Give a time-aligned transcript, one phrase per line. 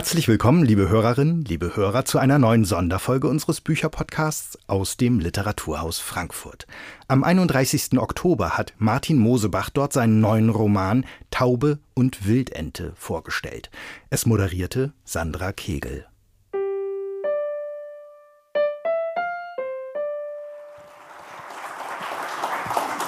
[0.00, 5.98] Herzlich willkommen, liebe Hörerinnen, liebe Hörer, zu einer neuen Sonderfolge unseres Bücherpodcasts aus dem Literaturhaus
[5.98, 6.66] Frankfurt.
[7.06, 7.98] Am 31.
[7.98, 13.70] Oktober hat Martin Mosebach dort seinen neuen Roman Taube und Wildente vorgestellt.
[14.08, 16.06] Es moderierte Sandra Kegel.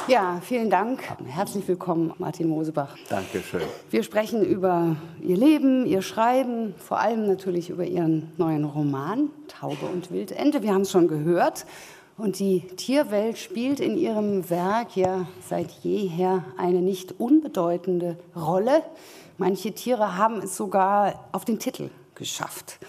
[0.08, 1.00] Ja, vielen Dank.
[1.26, 2.96] Herzlich willkommen, Martin Mosebach.
[3.08, 3.62] Dankeschön.
[3.88, 9.86] Wir sprechen über Ihr Leben, Ihr Schreiben, vor allem natürlich über Ihren neuen Roman Taube
[9.86, 10.62] und Wildente.
[10.62, 11.66] Wir haben es schon gehört.
[12.18, 18.82] Und die Tierwelt spielt in Ihrem Werk ja seit jeher eine nicht unbedeutende Rolle.
[19.38, 22.80] Manche Tiere haben es sogar auf den Titel geschafft.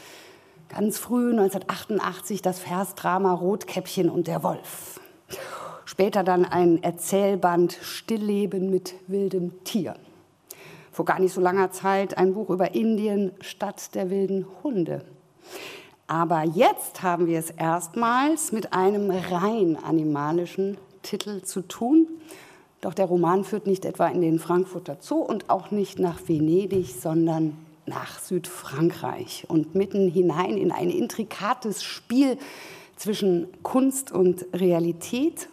[0.68, 5.00] Ganz früh, 1988, das Versdrama Rotkäppchen und der Wolf.
[5.94, 9.94] Später dann ein Erzählband Stillleben mit wildem Tier.
[10.92, 15.06] Vor gar nicht so langer Zeit ein Buch über Indien, Stadt der wilden Hunde.
[16.08, 22.08] Aber jetzt haben wir es erstmals mit einem rein animalischen Titel zu tun.
[22.82, 26.88] Doch der Roman führt nicht etwa in den Frankfurter Zoo und auch nicht nach Venedig,
[26.88, 27.56] sondern
[27.86, 32.40] nach Südfrankreich und mitten hinein in ein intrikates Spiel
[32.96, 35.50] zwischen Kunst und Realität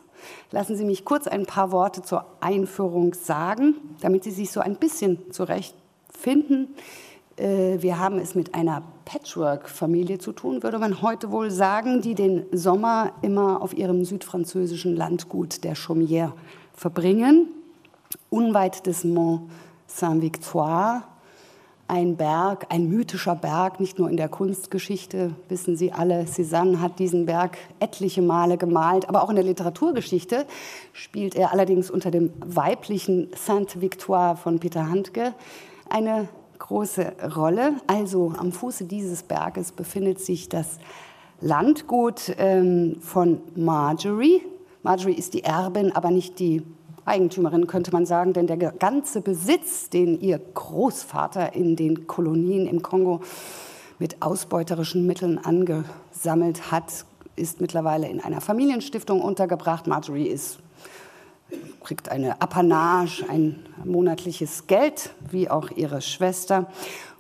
[0.51, 4.77] Lassen Sie mich kurz ein paar Worte zur Einführung sagen, damit Sie sich so ein
[4.77, 6.75] bisschen zurechtfinden.
[7.37, 12.15] Äh, wir haben es mit einer Patchwork-Familie zu tun, würde man heute wohl sagen, die
[12.15, 16.33] den Sommer immer auf ihrem südfranzösischen Landgut der Chaumière
[16.75, 17.49] verbringen,
[18.29, 19.51] unweit des Mont
[19.87, 21.03] Saint-Victoire
[21.91, 27.01] ein Berg, ein mythischer Berg, nicht nur in der Kunstgeschichte, wissen Sie alle, Cézanne hat
[27.01, 30.47] diesen Berg etliche Male gemalt, aber auch in der Literaturgeschichte
[30.93, 35.35] spielt er allerdings unter dem weiblichen Sainte-Victoire von Peter Handke
[35.89, 36.29] eine
[36.61, 37.73] große Rolle.
[37.89, 40.79] Also am Fuße dieses Berges befindet sich das
[41.41, 44.43] Landgut ähm, von Marjorie.
[44.85, 46.63] Marjorie ist die Erbin, aber nicht die
[47.11, 52.83] Eigentümerin, könnte man sagen, denn der ganze Besitz, den ihr Großvater in den Kolonien im
[52.83, 53.21] Kongo
[53.99, 57.05] mit ausbeuterischen Mitteln angesammelt hat,
[57.35, 59.89] ist mittlerweile in einer Familienstiftung untergebracht.
[59.89, 60.61] Marjorie ist,
[61.83, 66.71] kriegt eine Apanage, ein monatliches Geld, wie auch ihre Schwester.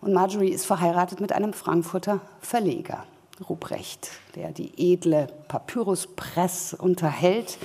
[0.00, 3.04] Und Marjorie ist verheiratet mit einem Frankfurter Verleger,
[3.48, 7.58] Ruprecht, der die edle Papyruspress unterhält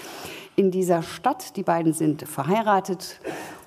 [0.56, 1.56] in dieser Stadt.
[1.58, 3.20] Die beiden sind verheiratet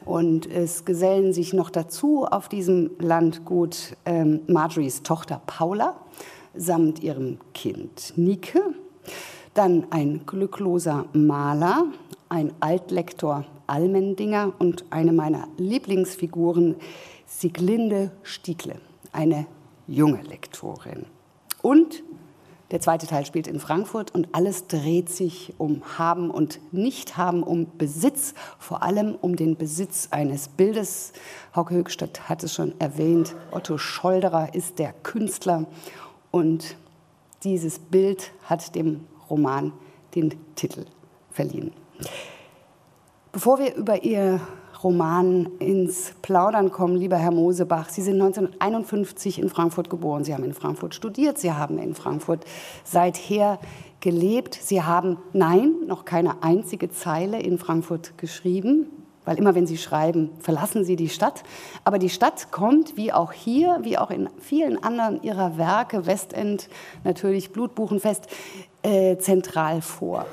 [0.04, 5.97] und es gesellen sich noch dazu auf diesem Landgut ähm, Marjories Tochter Paula
[6.54, 8.60] samt ihrem Kind Nike,
[9.54, 11.87] dann ein glückloser Maler,
[12.28, 16.76] ein Altlektor Almendinger und eine meiner Lieblingsfiguren
[17.26, 18.76] Sieglinde Stiegle,
[19.12, 19.47] eine
[19.87, 21.05] junge Lektorin.
[21.60, 22.03] Und
[22.71, 27.79] der zweite Teil spielt in Frankfurt und alles dreht sich um Haben und Nicht-Haben, um
[27.79, 31.12] Besitz, vor allem um den Besitz eines Bildes.
[31.56, 35.67] Hauke Höchstadt hat es schon erwähnt, Otto Scholderer ist der Künstler
[36.31, 36.77] und
[37.43, 39.73] dieses Bild hat dem Roman
[40.15, 40.85] den Titel
[41.31, 41.73] verliehen.
[43.33, 44.41] Bevor wir über ihr
[44.83, 47.89] Roman ins Plaudern kommen, lieber Herr Mosebach.
[47.89, 50.22] Sie sind 1951 in Frankfurt geboren.
[50.22, 51.39] Sie haben in Frankfurt studiert.
[51.39, 52.44] Sie haben in Frankfurt
[52.84, 53.59] seither
[54.00, 54.55] gelebt.
[54.55, 58.87] Sie haben, nein, noch keine einzige Zeile in Frankfurt geschrieben,
[59.25, 61.43] weil immer wenn Sie schreiben, verlassen Sie die Stadt.
[61.83, 66.69] Aber die Stadt kommt, wie auch hier, wie auch in vielen anderen Ihrer Werke, Westend,
[67.03, 68.28] natürlich Blutbuchenfest,
[68.83, 70.25] äh, zentral vor.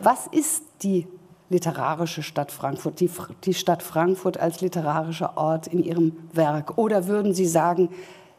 [0.00, 1.06] Was ist die
[1.48, 3.10] literarische Stadt Frankfurt, die,
[3.44, 6.78] die Stadt Frankfurt als literarischer Ort in Ihrem Werk?
[6.78, 7.90] Oder würden Sie sagen,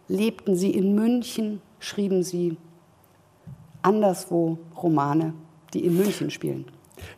[0.07, 2.57] lebten Sie in München, schrieben Sie
[3.81, 5.33] anderswo Romane,
[5.73, 6.65] die in München spielen?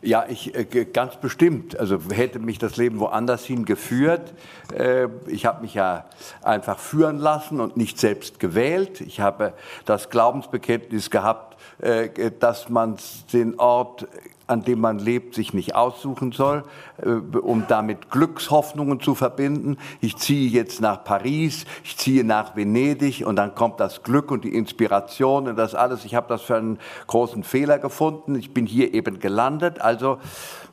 [0.02, 1.78] Ja, ich äh, ganz bestimmt.
[1.78, 4.34] Also hätte mich das Leben woanders hingeführt.
[4.74, 6.06] Äh, ich habe mich ja
[6.42, 9.00] einfach führen lassen und nicht selbst gewählt.
[9.00, 9.54] Ich habe
[9.84, 12.96] das Glaubensbekenntnis gehabt, äh, dass man
[13.32, 14.06] den Ort
[14.50, 16.64] an dem man lebt, sich nicht aussuchen soll,
[16.98, 19.78] äh, um damit Glückshoffnungen zu verbinden.
[20.00, 24.44] Ich ziehe jetzt nach Paris, ich ziehe nach Venedig und dann kommt das Glück und
[24.44, 26.04] die Inspiration und das alles.
[26.04, 28.34] Ich habe das für einen großen Fehler gefunden.
[28.34, 29.80] Ich bin hier eben gelandet.
[29.80, 30.18] Also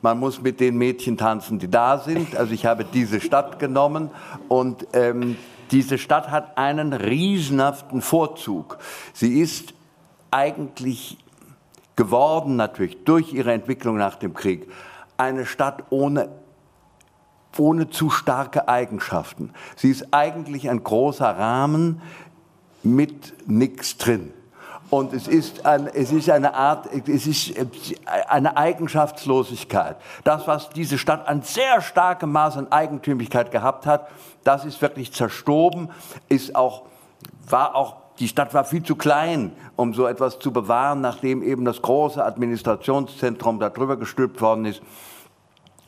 [0.02, 2.36] man muss mit den Mädchen tanzen, die da sind.
[2.36, 4.10] Also ich habe diese Stadt genommen
[4.48, 5.36] und ähm,
[5.70, 8.78] diese Stadt hat einen riesenhaften Vorzug.
[9.12, 9.74] Sie ist
[10.30, 11.18] eigentlich
[11.98, 14.70] geworden, natürlich durch ihre Entwicklung nach dem Krieg,
[15.16, 16.28] eine Stadt ohne,
[17.58, 19.52] ohne zu starke Eigenschaften.
[19.74, 22.00] Sie ist eigentlich ein großer Rahmen,
[22.84, 24.32] mit nichts drin.
[24.90, 27.52] Und es ist, ein, es ist eine Art, es ist
[28.06, 29.96] eine Eigenschaftslosigkeit.
[30.22, 34.08] Das, was diese Stadt an sehr starkem Maß an Eigentümlichkeit gehabt hat,
[34.44, 35.90] das ist wirklich zerstoben,
[36.28, 36.84] ist auch,
[37.48, 41.64] war auch die Stadt war viel zu klein, um so etwas zu bewahren, nachdem eben
[41.64, 44.82] das große Administrationszentrum darüber gestülpt worden ist.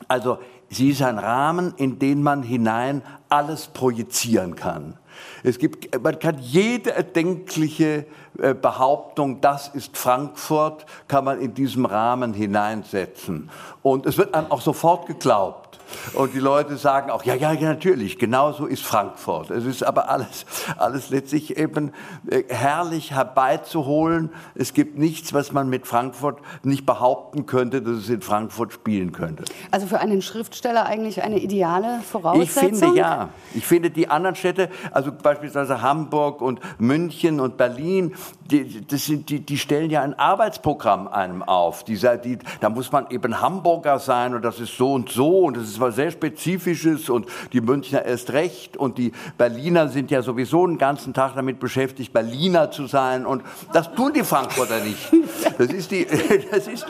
[0.07, 0.39] Also
[0.69, 4.97] sie ist ein Rahmen, in den man hinein alles projizieren kann.
[5.43, 8.05] Es gibt, man kann jede erdenkliche
[8.39, 13.49] äh, Behauptung, das ist Frankfurt, kann man in diesem Rahmen hineinsetzen.
[13.81, 15.70] Und es wird einem auch sofort geglaubt.
[16.13, 19.49] Und die Leute sagen auch, ja, ja, ja, natürlich, genauso ist Frankfurt.
[19.49, 20.45] Es ist aber alles,
[20.77, 21.93] alles letztlich eben
[22.27, 24.31] äh, herrlich herbeizuholen.
[24.55, 29.11] Es gibt nichts, was man mit Frankfurt nicht behaupten könnte, dass es in Frankfurt spielen
[29.11, 29.43] könnte.
[29.71, 32.73] Also für einen Schriftsteller eigentlich eine ideale Voraussetzung?
[32.73, 33.29] Ich finde ja.
[33.53, 38.15] Ich finde die anderen Städte, also beispielsweise Hamburg und München und Berlin,
[38.45, 41.83] die, das sind, die, die stellen ja ein Arbeitsprogramm einem auf.
[41.83, 45.57] Dieser, die, da muss man eben Hamburger sein und das ist so und so und
[45.57, 50.21] das ist was sehr Spezifisches und die Münchner erst recht und die Berliner sind ja
[50.21, 53.43] sowieso den ganzen Tag damit beschäftigt, Berliner zu sein und
[53.73, 55.11] das tun die Frankfurter nicht.
[55.57, 56.05] Das ist die,
[56.51, 56.85] das ist,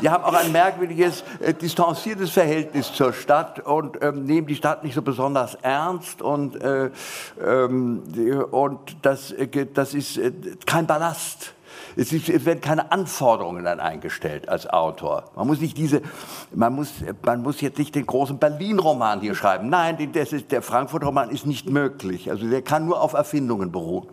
[0.00, 4.84] die haben auch ein merkwürdiges, äh, distanziertes Verhältnis zur Stadt und ähm, nehmen die Stadt
[4.84, 6.90] nicht so besonders ernst und, äh,
[7.44, 8.02] ähm,
[8.50, 10.32] und das, äh, das ist äh,
[10.66, 11.54] kein Ballast.
[11.96, 15.30] Es, ist, es, werden keine Anforderungen dann eingestellt als Autor.
[15.36, 16.02] Man muss nicht diese,
[16.54, 16.92] man muss,
[17.24, 19.68] man muss jetzt nicht den großen Berlin-Roman hier schreiben.
[19.68, 22.30] Nein, das ist, der Frankfurt-Roman ist nicht möglich.
[22.30, 24.06] Also der kann nur auf Erfindungen beruhen.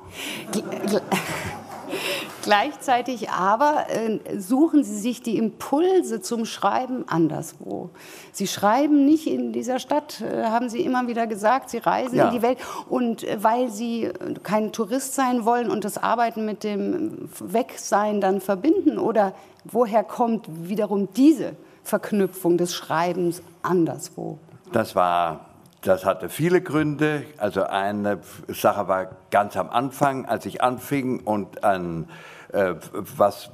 [2.41, 7.89] Gleichzeitig aber äh, suchen Sie sich die Impulse zum Schreiben anderswo.
[8.31, 11.69] Sie schreiben nicht in dieser Stadt, äh, haben Sie immer wieder gesagt.
[11.69, 12.27] Sie reisen ja.
[12.27, 12.57] in die Welt.
[12.89, 14.09] Und äh, weil Sie
[14.43, 18.97] kein Tourist sein wollen und das Arbeiten mit dem Wegsein dann verbinden?
[18.97, 19.33] Oder
[19.63, 24.37] woher kommt wiederum diese Verknüpfung des Schreibens anderswo?
[24.71, 25.50] Das war
[25.81, 27.23] das hatte viele Gründe.
[27.37, 32.07] Also eine Sache war ganz am Anfang, als ich anfing und ein,
[32.53, 33.49] äh, was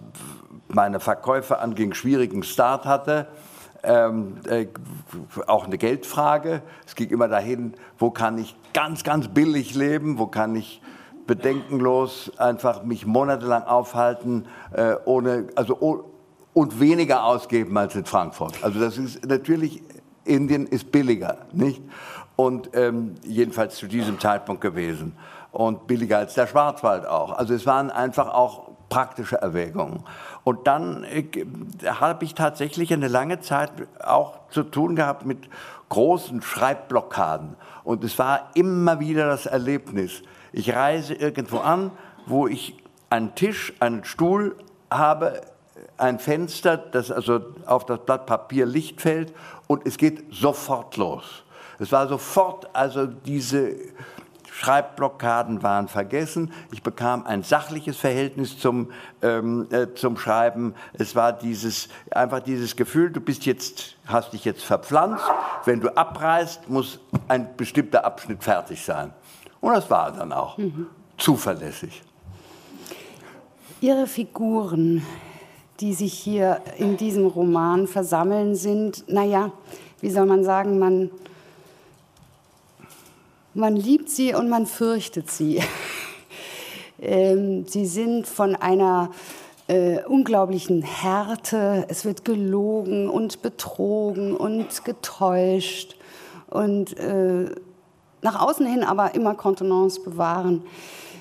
[0.68, 3.28] meine Verkäufe anging, schwierigen Start hatte.
[3.84, 4.68] Ähm, äh,
[5.46, 6.62] auch eine Geldfrage.
[6.86, 10.82] Es ging immer dahin, wo kann ich ganz, ganz billig leben, wo kann ich
[11.28, 16.06] bedenkenlos einfach mich monatelang aufhalten, äh, ohne, also,
[16.54, 18.64] und weniger ausgeben als in Frankfurt.
[18.64, 19.84] Also das ist natürlich,
[20.28, 21.82] Indien ist billiger, nicht?
[22.38, 25.18] und ähm, jedenfalls zu diesem Zeitpunkt gewesen
[25.52, 27.32] und billiger als der Schwarzwald auch.
[27.32, 30.04] Also es waren einfach auch praktische Erwägungen.
[30.44, 31.26] Und dann äh,
[31.86, 33.72] habe ich tatsächlich eine lange Zeit
[34.02, 35.50] auch zu tun gehabt mit
[35.90, 37.56] großen Schreibblockaden.
[37.84, 40.22] Und es war immer wieder das Erlebnis.
[40.54, 41.92] Ich reise irgendwo an,
[42.28, 42.78] wo ich
[43.10, 44.56] einen Tisch, einen Stuhl
[44.92, 45.42] habe,
[45.98, 49.34] ein Fenster, das also auf das Blatt Papier Licht fällt
[49.68, 51.44] und es geht sofort los.
[51.80, 53.76] Es war sofort, also diese
[54.58, 56.52] Schreibblockaden waren vergessen.
[56.72, 58.92] Ich bekam ein sachliches Verhältnis zum,
[59.22, 60.74] ähm, äh, zum Schreiben.
[60.94, 65.24] Es war dieses, einfach dieses Gefühl, du bist jetzt, hast dich jetzt verpflanzt.
[65.66, 69.14] Wenn du abreißt, muss ein bestimmter Abschnitt fertig sein.
[69.62, 70.88] Und das war dann auch mhm.
[71.19, 72.02] zuverlässig.
[73.80, 75.06] Ihre Figuren,
[75.80, 79.52] die sich hier in diesem Roman versammeln, sind, naja,
[80.02, 81.12] wie soll man sagen, man
[83.57, 85.64] man liebt sie und man fürchtet sie.
[87.02, 89.10] ähm, sie sind von einer
[89.68, 91.86] äh, unglaublichen Härte.
[91.88, 95.96] Es wird gelogen und betrogen und getäuscht
[96.52, 97.50] und äh,
[98.22, 100.62] nach außen hin aber immer Kontenance bewahren,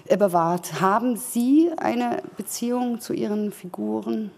[0.05, 0.81] äh, bewahrt.
[0.83, 4.31] Haben Sie eine Beziehung zu Ihren Figuren?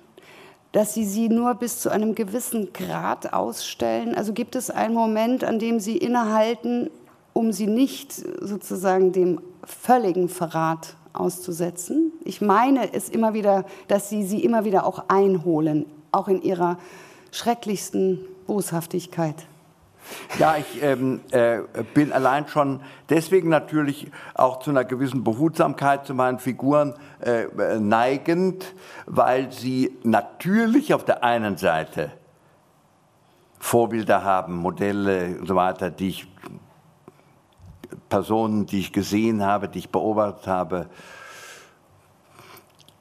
[0.78, 4.14] Dass Sie sie nur bis zu einem gewissen Grad ausstellen?
[4.14, 6.88] Also gibt es einen Moment, an dem Sie innehalten,
[7.32, 12.12] um sie nicht sozusagen dem völligen Verrat auszusetzen.
[12.24, 16.78] Ich meine es immer wieder, dass sie sie immer wieder auch einholen, auch in ihrer
[17.32, 19.48] schrecklichsten Boshaftigkeit.
[20.38, 21.60] Ja, ich ähm, äh,
[21.94, 27.46] bin allein schon deswegen natürlich auch zu einer gewissen Behutsamkeit zu meinen Figuren äh,
[27.78, 28.74] neigend,
[29.06, 32.12] weil sie natürlich auf der einen Seite
[33.58, 36.28] Vorbilder haben, Modelle und so weiter, die ich
[38.08, 40.86] Personen, die ich gesehen habe, die ich beobachtet habe,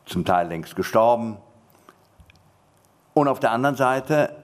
[0.05, 1.37] zum Teil längst gestorben.
[3.13, 4.35] Und auf der anderen Seite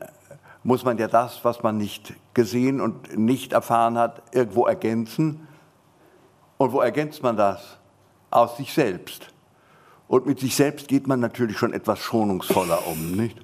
[0.64, 5.48] muss man ja das, was man nicht gesehen und nicht erfahren hat, irgendwo ergänzen.
[6.58, 7.78] Und wo ergänzt man das?
[8.34, 9.28] aus sich selbst.
[10.08, 13.40] Und mit sich selbst geht man natürlich schon etwas schonungsvoller um, nicht?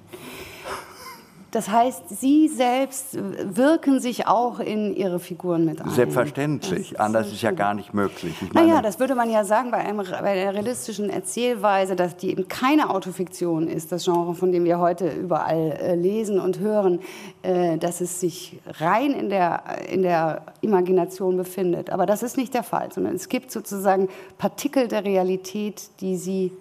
[1.50, 5.90] Das heißt, Sie selbst wirken sich auch in Ihre Figuren mit ein.
[5.90, 6.92] Selbstverständlich.
[6.92, 8.36] Ist Anders ist ja gar nicht möglich.
[8.40, 12.30] Ich naja, das würde man ja sagen bei, einem, bei einer realistischen Erzählweise, dass die
[12.30, 17.00] eben keine Autofiktion ist, das Genre, von dem wir heute überall äh, lesen und hören,
[17.42, 21.90] äh, dass es sich rein in der, in der Imagination befindet.
[21.90, 26.52] Aber das ist nicht der Fall, sondern es gibt sozusagen Partikel der Realität, die Sie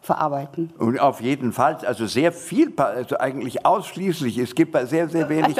[0.00, 0.72] verarbeiten.
[0.78, 4.38] Und auf jeden Fall, also sehr viel, also eigentlich ausschließlich.
[4.38, 5.56] Es gibt sehr, sehr wenig,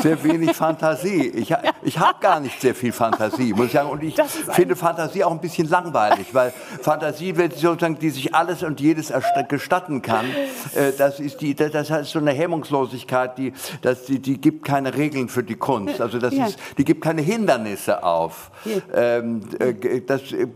[0.00, 1.28] sehr wenig Fantasie.
[1.28, 3.90] Ich, ich habe gar nicht sehr viel Fantasie, muss ich sagen.
[3.90, 4.14] Und ich
[4.50, 9.12] finde Fantasie auch ein bisschen langweilig, weil Fantasie, wenn sozusagen, die sich alles und jedes
[9.48, 10.26] gestatten kann,
[10.74, 14.94] äh, das ist die, das heißt so eine Hemmungslosigkeit, die, das, die, die gibt keine
[14.94, 16.00] Regeln für die Kunst.
[16.00, 16.46] Also das ja.
[16.46, 18.50] ist, die gibt keine Hindernisse auf.
[18.64, 19.18] Ja.
[19.18, 20.46] Ähm, äh, das, äh,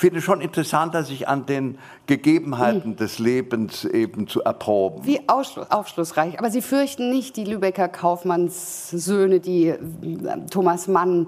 [0.00, 2.96] finde schon interessanter, sich an den Gegebenheiten hm.
[2.96, 5.04] des Lebens eben zu erproben.
[5.04, 6.38] Wie aufschlussreich.
[6.38, 9.78] Aber Sie fürchten nicht die Lübecker Kaufmannssöhne, die äh,
[10.50, 11.26] Thomas Mann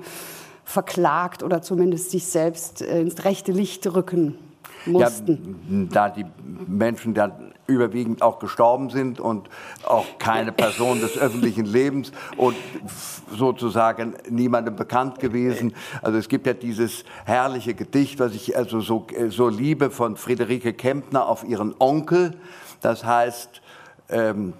[0.64, 4.38] verklagt oder zumindest sich selbst äh, ins rechte Licht rücken
[4.86, 5.90] mussten?
[5.92, 6.24] Ja, da die
[6.66, 9.48] Menschen dann überwiegend auch gestorben sind und
[9.84, 12.56] auch keine Person des öffentlichen Lebens und
[13.36, 15.74] sozusagen niemandem bekannt gewesen.
[16.02, 20.72] Also es gibt ja dieses herrliche Gedicht, was ich also so, so liebe von Friederike
[20.72, 22.36] Kempner auf ihren Onkel.
[22.80, 23.62] Das heißt,
[24.10, 24.52] ähm,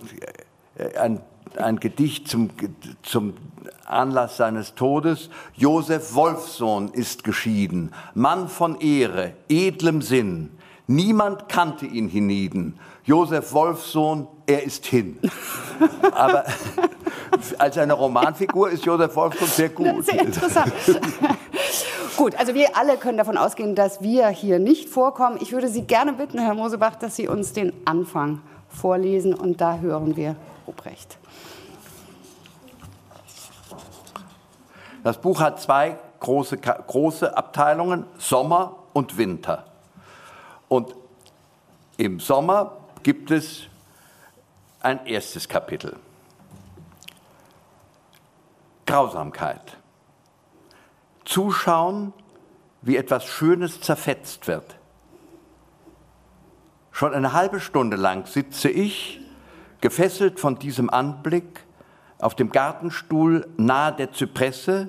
[0.98, 1.20] ein,
[1.56, 2.50] ein Gedicht zum,
[3.02, 3.34] zum
[3.84, 5.28] Anlass seines Todes.
[5.54, 10.50] Josef Wolfsohn ist geschieden, Mann von Ehre, edlem Sinn.
[10.86, 12.78] Niemand kannte ihn hienieden.
[13.04, 15.18] Josef Wolfsohn, er ist hin.
[16.12, 16.44] Aber
[17.58, 20.04] als eine Romanfigur ist Josef Wolfsohn sehr gut.
[20.04, 20.72] Sehr interessant.
[22.16, 25.38] Gut, also wir alle können davon ausgehen, dass wir hier nicht vorkommen.
[25.40, 29.78] Ich würde Sie gerne bitten, Herr Mosebach, dass Sie uns den Anfang vorlesen und da
[29.78, 30.36] hören wir
[30.66, 31.18] Ruprecht.
[35.02, 39.71] Das Buch hat zwei große, große Abteilungen, Sommer und Winter.
[40.72, 40.96] Und
[41.98, 43.64] im Sommer gibt es
[44.80, 45.98] ein erstes Kapitel.
[48.86, 49.76] Grausamkeit.
[51.26, 52.14] Zuschauen,
[52.80, 54.76] wie etwas Schönes zerfetzt wird.
[56.90, 59.20] Schon eine halbe Stunde lang sitze ich,
[59.82, 61.66] gefesselt von diesem Anblick,
[62.18, 64.88] auf dem Gartenstuhl nahe der Zypresse,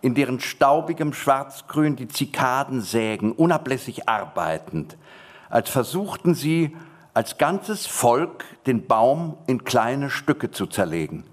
[0.00, 4.96] in deren staubigem Schwarzgrün die Zikaden sägen, unablässig arbeitend,
[5.50, 6.76] als versuchten sie
[7.14, 11.24] als ganzes Volk den Baum in kleine Stücke zu zerlegen.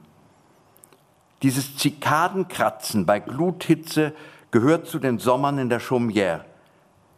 [1.43, 4.13] Dieses Zikadenkratzen bei Gluthitze
[4.49, 6.41] gehört zu den Sommern in der Chaumière.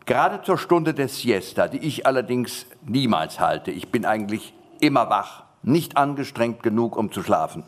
[0.06, 3.72] Gerade zur Stunde der Siesta, die ich allerdings niemals halte.
[3.72, 7.64] Ich bin eigentlich immer wach, nicht angestrengt genug, um zu schlafen.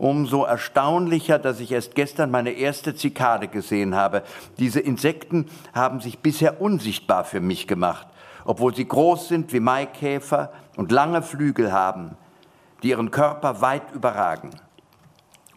[0.00, 4.22] Umso erstaunlicher, dass ich erst gestern meine erste Zikade gesehen habe.
[4.58, 8.06] Diese Insekten haben sich bisher unsichtbar für mich gemacht
[8.44, 12.16] obwohl sie groß sind wie Maikäfer und lange Flügel haben,
[12.82, 14.50] die ihren Körper weit überragen.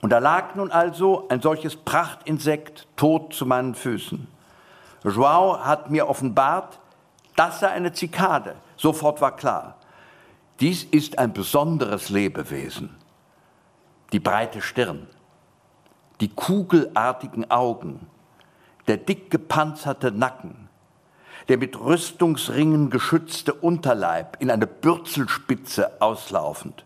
[0.02, 4.28] Und da lag nun also ein solches Prachtinsekt tot zu meinen Füßen.
[5.04, 6.80] Joao hat mir offenbart,
[7.36, 8.56] das sei eine Zikade.
[8.76, 9.78] Sofort war klar,
[10.60, 12.96] dies ist ein besonderes Lebewesen.
[14.13, 15.08] Die breite Stirn,
[16.22, 18.08] die kugelartigen Augen,
[18.88, 20.70] der dick gepanzerte Nacken,
[21.50, 26.86] der mit Rüstungsringen geschützte Unterleib in eine Bürzelspitze auslaufend,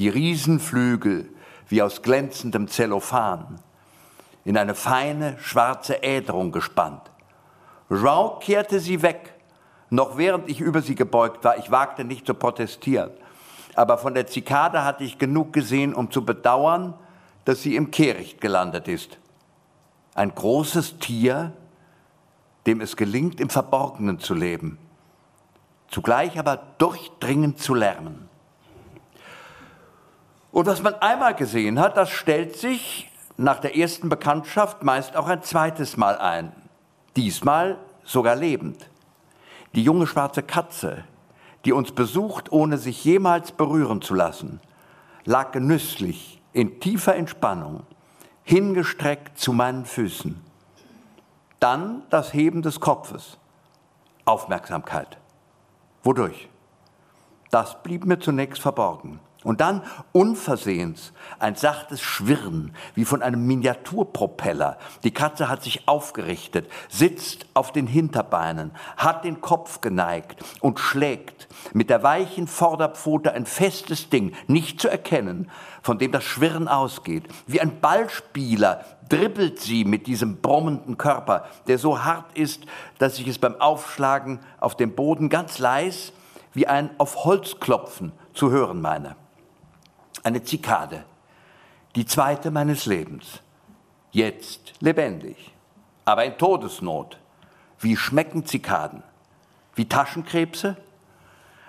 [0.00, 1.28] die Riesenflügel
[1.68, 3.60] wie aus glänzendem Zellophan,
[4.44, 7.02] in eine feine schwarze Äderung gespannt.
[7.88, 9.32] Jean kehrte sie weg,
[9.90, 11.56] noch während ich über sie gebeugt war.
[11.58, 13.12] Ich wagte nicht zu protestieren.
[13.76, 16.94] Aber von der Zikade hatte ich genug gesehen, um zu bedauern,
[17.44, 19.18] dass sie im Kehricht gelandet ist.
[20.14, 21.52] Ein großes Tier,
[22.66, 24.78] dem es gelingt, im Verborgenen zu leben,
[25.88, 28.30] zugleich aber durchdringend zu lernen.
[30.52, 35.28] Und was man einmal gesehen hat, das stellt sich nach der ersten Bekanntschaft meist auch
[35.28, 36.50] ein zweites Mal ein,
[37.14, 38.88] diesmal sogar lebend.
[39.74, 41.04] Die junge schwarze Katze,
[41.66, 44.60] die uns besucht, ohne sich jemals berühren zu lassen,
[45.24, 47.82] lag genüsslich in tiefer Entspannung,
[48.44, 50.40] hingestreckt zu meinen Füßen.
[51.58, 53.36] Dann das Heben des Kopfes.
[54.24, 55.18] Aufmerksamkeit.
[56.04, 56.48] Wodurch?
[57.50, 59.18] Das blieb mir zunächst verborgen.
[59.46, 64.76] Und dann unversehens ein sachtes Schwirren, wie von einem Miniaturpropeller.
[65.04, 71.46] Die Katze hat sich aufgerichtet, sitzt auf den Hinterbeinen, hat den Kopf geneigt und schlägt
[71.72, 75.48] mit der weichen Vorderpfote ein festes Ding, nicht zu erkennen,
[75.80, 77.28] von dem das Schwirren ausgeht.
[77.46, 82.66] Wie ein Ballspieler dribbelt sie mit diesem brummenden Körper, der so hart ist,
[82.98, 86.12] dass ich es beim Aufschlagen auf dem Boden ganz leis
[86.52, 89.14] wie ein auf Holz klopfen zu hören meine
[90.26, 91.04] eine Zikade,
[91.94, 93.40] die zweite meines Lebens,
[94.10, 95.52] jetzt lebendig,
[96.04, 97.16] aber in Todesnot.
[97.78, 99.04] Wie schmecken Zikaden?
[99.76, 100.76] Wie Taschenkrebse?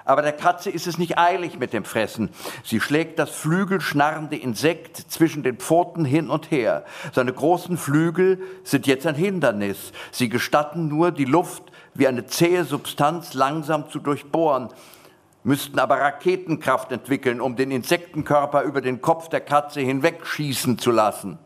[0.05, 2.31] Aber der Katze ist es nicht eilig mit dem Fressen.
[2.63, 6.83] Sie schlägt das flügelschnarrende Insekt zwischen den Pfoten hin und her.
[7.13, 9.91] Seine großen Flügel sind jetzt ein Hindernis.
[10.11, 14.69] Sie gestatten nur, die Luft wie eine zähe Substanz langsam zu durchbohren
[15.47, 21.39] müssten aber Raketenkraft entwickeln, um den Insektenkörper über den Kopf der Katze hinwegschießen zu lassen,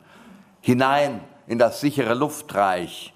[0.60, 3.14] hinein in das sichere Luftreich,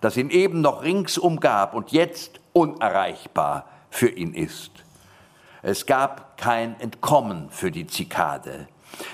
[0.00, 4.70] das ihn eben noch rings umgab und jetzt unerreichbar für ihn ist.
[5.62, 8.68] Es gab kein Entkommen für die Zikade.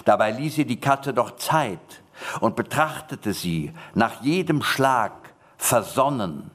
[0.04, 2.02] Dabei ließ ihr die Katze doch Zeit
[2.40, 5.12] und betrachtete sie nach jedem Schlag
[5.56, 6.50] versonnen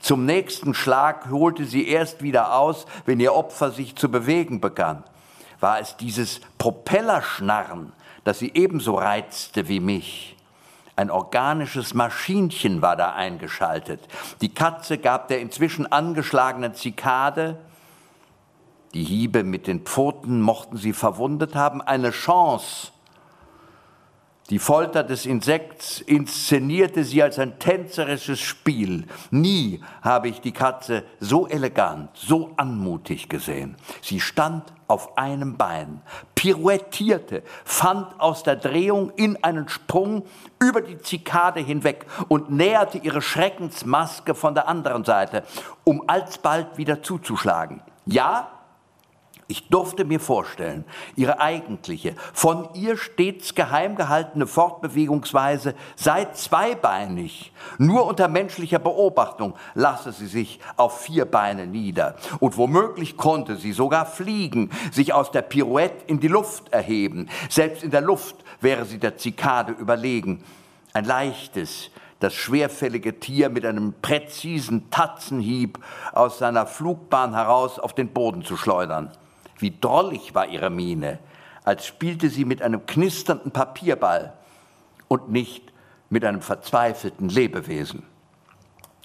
[0.00, 5.04] zum nächsten Schlag holte sie erst wieder aus, wenn ihr Opfer sich zu bewegen begann.
[5.60, 7.92] War es dieses Propellerschnarren,
[8.24, 10.36] das sie ebenso reizte wie mich?
[10.96, 14.00] Ein organisches Maschinchen war da eingeschaltet.
[14.40, 17.58] Die Katze gab der inzwischen angeschlagenen Zikade,
[18.94, 22.92] die Hiebe mit den Pfoten mochten sie verwundet haben, eine Chance,
[24.50, 29.06] die Folter des Insekts inszenierte sie als ein tänzerisches Spiel.
[29.30, 33.76] Nie habe ich die Katze so elegant, so anmutig gesehen.
[34.00, 36.00] Sie stand auf einem Bein,
[36.34, 40.24] pirouettierte, fand aus der Drehung in einen Sprung
[40.58, 45.44] über die Zikade hinweg und näherte ihre Schreckensmaske von der anderen Seite,
[45.84, 47.82] um alsbald wieder zuzuschlagen.
[48.06, 48.57] Ja,
[49.50, 50.84] ich durfte mir vorstellen,
[51.16, 57.50] ihre eigentliche, von ihr stets geheim gehaltene Fortbewegungsweise sei zweibeinig.
[57.78, 62.16] Nur unter menschlicher Beobachtung lasse sie sich auf vier Beine nieder.
[62.40, 67.30] Und womöglich konnte sie sogar fliegen, sich aus der Pirouette in die Luft erheben.
[67.48, 70.44] Selbst in der Luft wäre sie der Zikade überlegen.
[70.92, 75.78] Ein leichtes, das schwerfällige Tier mit einem präzisen Tatzenhieb
[76.12, 79.10] aus seiner Flugbahn heraus auf den Boden zu schleudern.
[79.58, 81.18] Wie drollig war ihre Miene,
[81.64, 84.32] als spielte sie mit einem knisternden Papierball
[85.08, 85.72] und nicht
[86.08, 88.04] mit einem verzweifelten Lebewesen.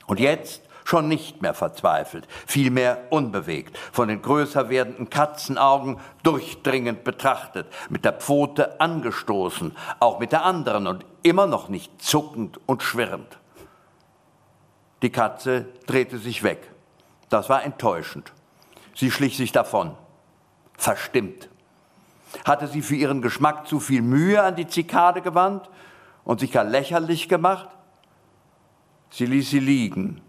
[0.08, 7.68] Und jetzt schon nicht mehr verzweifelt, vielmehr unbewegt, von den größer werdenden Katzenaugen durchdringend betrachtet,
[7.90, 13.40] mit der Pfote angestoßen, auch mit der anderen und immer noch nicht zuckend und schwirrend.
[15.02, 16.72] Die Katze drehte sich weg.
[17.30, 18.32] Das war enttäuschend.
[18.96, 19.98] Sie schlich sich davon
[20.78, 21.50] verstimmt.
[22.46, 25.70] Hatte sie für ihren Geschmack zu viel Mühe an die Zikade gewandt
[26.24, 27.70] und sich gar lächerlich gemacht?
[29.10, 30.22] Sie ließ sie liegen.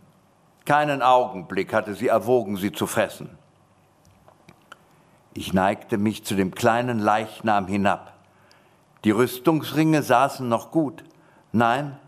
[0.66, 3.30] Keinen Augenblick hatte sie erwogen, sie zu fressen.
[5.32, 8.12] Ich neigte mich zu dem kleinen Leichnam hinab.
[9.04, 11.04] Die Rüstungsringe saßen noch gut.
[11.52, 11.98] Nein,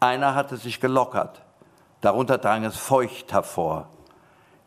[0.00, 1.42] einer hatte sich gelockert.
[2.00, 3.88] Darunter drang es feucht hervor.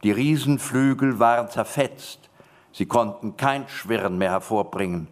[0.04, 2.30] Die Riesenflügel waren zerfetzt.
[2.78, 5.08] Sie konnten kein Schwirren mehr hervorbringen.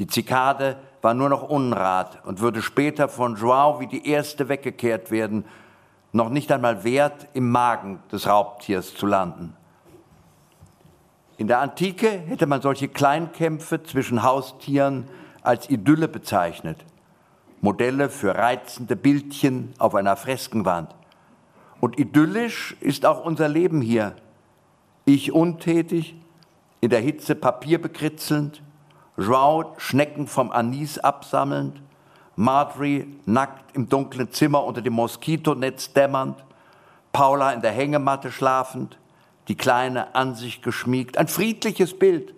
[0.00, 5.12] Die Zikade war nur noch Unrat und würde später von Joao wie die erste weggekehrt
[5.12, 5.44] werden,
[6.10, 9.54] noch nicht einmal wert, im Magen des Raubtiers zu landen.
[11.36, 15.08] In der Antike hätte man solche Kleinkämpfe zwischen Haustieren
[15.42, 16.84] als Idylle bezeichnet.
[17.60, 20.92] Modelle für reizende Bildchen auf einer Freskenwand.
[21.80, 24.16] Und idyllisch ist auch unser Leben hier.
[25.04, 26.16] Ich untätig,
[26.80, 28.62] in der Hitze Papier bekritzelnd,
[29.16, 31.80] Joao Schnecken vom Anis absammelnd,
[32.36, 36.44] Marjorie nackt im dunklen Zimmer unter dem Moskitonetz dämmernd,
[37.12, 38.98] Paula in der Hängematte schlafend,
[39.48, 41.16] die Kleine an sich geschmiegt.
[41.16, 42.34] Ein friedliches Bild.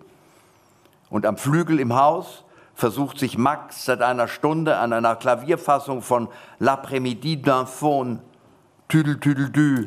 [1.11, 6.29] Und am Flügel im Haus versucht sich Max seit einer Stunde an einer Klavierfassung von
[6.61, 8.21] L'après-midi d'un faune,
[8.87, 9.87] Tüdel, Tüdel, Dü,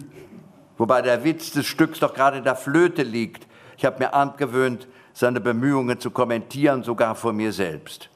[0.78, 3.48] wobei der Witz des Stücks doch gerade in der Flöte liegt,
[3.82, 8.12] ich habe mir angewöhnt, seine Bemühungen zu kommentieren, sogar vor mir selbst.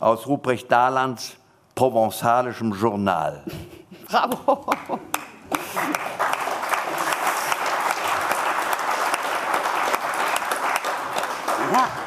[0.00, 1.36] Aus Ruprecht Dahlands
[1.76, 3.44] provenzalischem Journal.
[4.08, 4.66] Bravo!
[11.72, 12.03] Ja.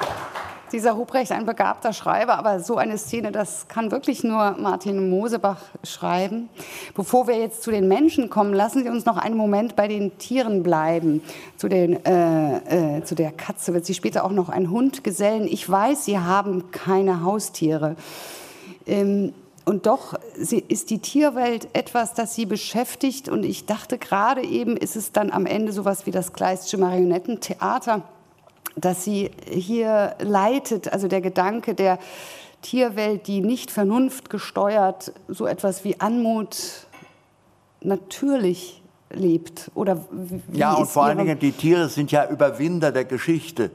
[0.72, 5.62] Dieser Hubrecht ein begabter Schreiber, aber so eine Szene, das kann wirklich nur Martin Mosebach
[5.84, 6.50] schreiben.
[6.96, 10.18] Bevor wir jetzt zu den Menschen kommen, lassen Sie uns noch einen Moment bei den
[10.18, 11.22] Tieren bleiben.
[11.58, 15.48] Zu, den, äh, äh, zu der Katze wird sie später auch noch ein Hund gesellen.
[15.50, 17.96] Ich weiß, Sie haben keine Haustiere.
[18.86, 19.34] Ähm,
[19.68, 23.28] und doch ist die Tierwelt etwas, das sie beschäftigt.
[23.28, 28.04] Und ich dachte gerade eben, ist es dann am Ende sowas wie das Kleistsche Marionettentheater
[28.78, 32.00] das sie hier leitet, also der Gedanke der
[32.62, 36.88] Tierwelt, die nicht vernunftgesteuert, so etwas wie Anmut
[37.82, 39.72] natürlich lebt?
[39.74, 40.06] Oder
[40.52, 43.72] ja, und vor allen Dingen, die Tiere sind ja Überwinder der Geschichte.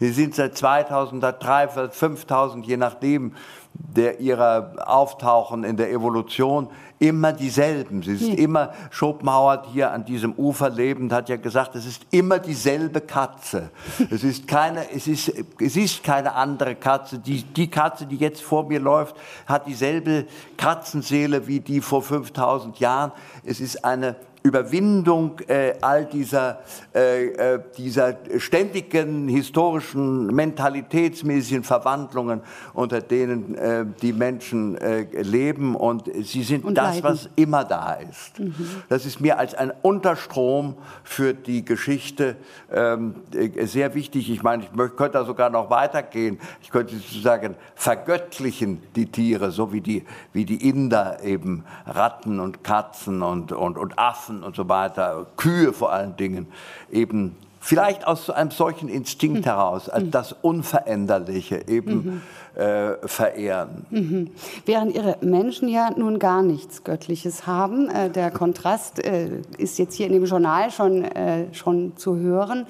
[0.00, 3.32] Sie sind seit 2000, 3000, 5000, je nachdem,
[3.72, 6.68] der ihrer Auftauchen in der Evolution
[6.98, 8.02] immer dieselben.
[8.02, 8.38] Sie ist hm.
[8.38, 13.70] immer, Schopenhauer hier an diesem Ufer lebend hat ja gesagt, es ist immer dieselbe Katze.
[14.10, 17.18] es ist keine, es ist, es ist keine andere Katze.
[17.18, 19.16] Die, die Katze, die jetzt vor mir läuft,
[19.46, 23.12] hat dieselbe Katzenseele wie die vor 5000 Jahren.
[23.44, 26.58] Es ist eine Überwindung äh, all dieser,
[26.94, 32.42] äh, äh, dieser ständigen historischen, mentalitätsmäßigen Verwandlungen,
[32.74, 35.74] unter denen äh, die Menschen äh, leben.
[35.74, 37.04] Und sie sind und das, leiden.
[37.04, 38.38] was immer da ist.
[38.38, 38.54] Mhm.
[38.90, 42.36] Das ist mir als ein Unterstrom für die Geschichte
[42.70, 44.30] ähm, äh, sehr wichtig.
[44.30, 46.38] Ich meine, ich könnte da sogar noch weitergehen.
[46.60, 50.04] Ich könnte sozusagen vergöttlichen die Tiere, so wie die,
[50.34, 55.26] wie die Inder eben Ratten und Katzen und, und, und Affen Schafen und so weiter,
[55.36, 56.46] Kühe vor allen Dingen,
[56.90, 59.44] eben vielleicht aus einem solchen Instinkt mhm.
[59.44, 62.22] heraus, als das Unveränderliche eben
[62.54, 62.60] mhm.
[62.60, 63.86] äh, verehren.
[63.90, 64.30] Mhm.
[64.66, 69.94] Während ihre Menschen ja nun gar nichts Göttliches haben, äh, der Kontrast äh, ist jetzt
[69.94, 72.66] hier in dem Journal schon, äh, schon zu hören.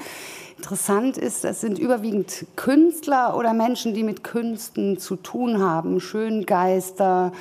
[0.64, 6.00] Interessant ist, es sind überwiegend Künstler oder Menschen, die mit Künsten zu tun haben.
[6.00, 7.32] Schöngeister,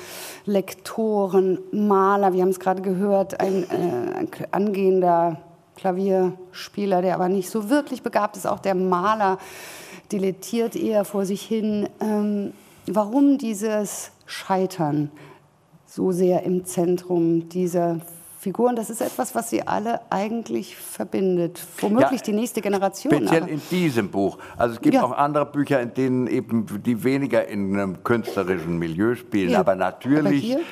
[0.44, 2.34] Lektoren, Maler.
[2.34, 5.40] Wir haben es gerade gehört, ein, äh, angehender
[5.76, 8.46] Klavierspieler, der aber nicht so wirklich begabt ist.
[8.46, 9.38] Auch der Maler
[10.12, 11.88] dilettiert eher vor sich hin.
[12.00, 12.52] Ähm,
[12.86, 15.10] warum dieses Scheitern
[15.86, 18.00] so sehr im Zentrum dieser
[18.44, 21.58] Figuren, das ist etwas, was sie alle eigentlich verbindet.
[21.78, 23.14] Womöglich ja, die nächste Generation.
[23.14, 24.36] Speziell in diesem Buch.
[24.58, 25.02] Also es gibt ja.
[25.02, 29.50] auch andere Bücher, in denen eben die weniger in einem künstlerischen Milieu spielen.
[29.50, 29.60] Ja.
[29.60, 30.52] Aber natürlich.
[30.52, 30.62] Aber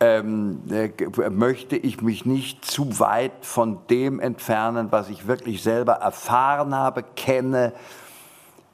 [0.00, 5.94] ähm, äh, möchte ich mich nicht zu weit von dem entfernen, was ich wirklich selber
[5.94, 7.72] erfahren habe, kenne,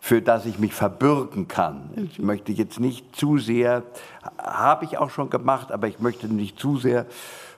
[0.01, 1.91] für das ich mich verbürgen kann.
[1.95, 2.11] Mhm.
[2.11, 3.85] Ich möchte jetzt nicht zu sehr,
[4.37, 7.07] habe ich auch schon gemacht, aber ich möchte nicht zu sehr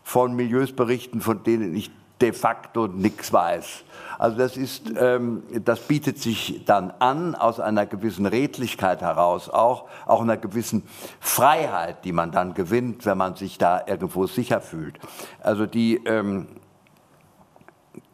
[0.03, 3.85] von Milieus berichten, von denen ich de facto nichts weiß.
[4.19, 9.89] Also das ist, ähm, das bietet sich dann an aus einer gewissen Redlichkeit heraus, auch
[10.07, 10.83] auch einer gewissen
[11.21, 14.99] Freiheit, die man dann gewinnt, wenn man sich da irgendwo sicher fühlt.
[15.41, 16.49] Also die ähm,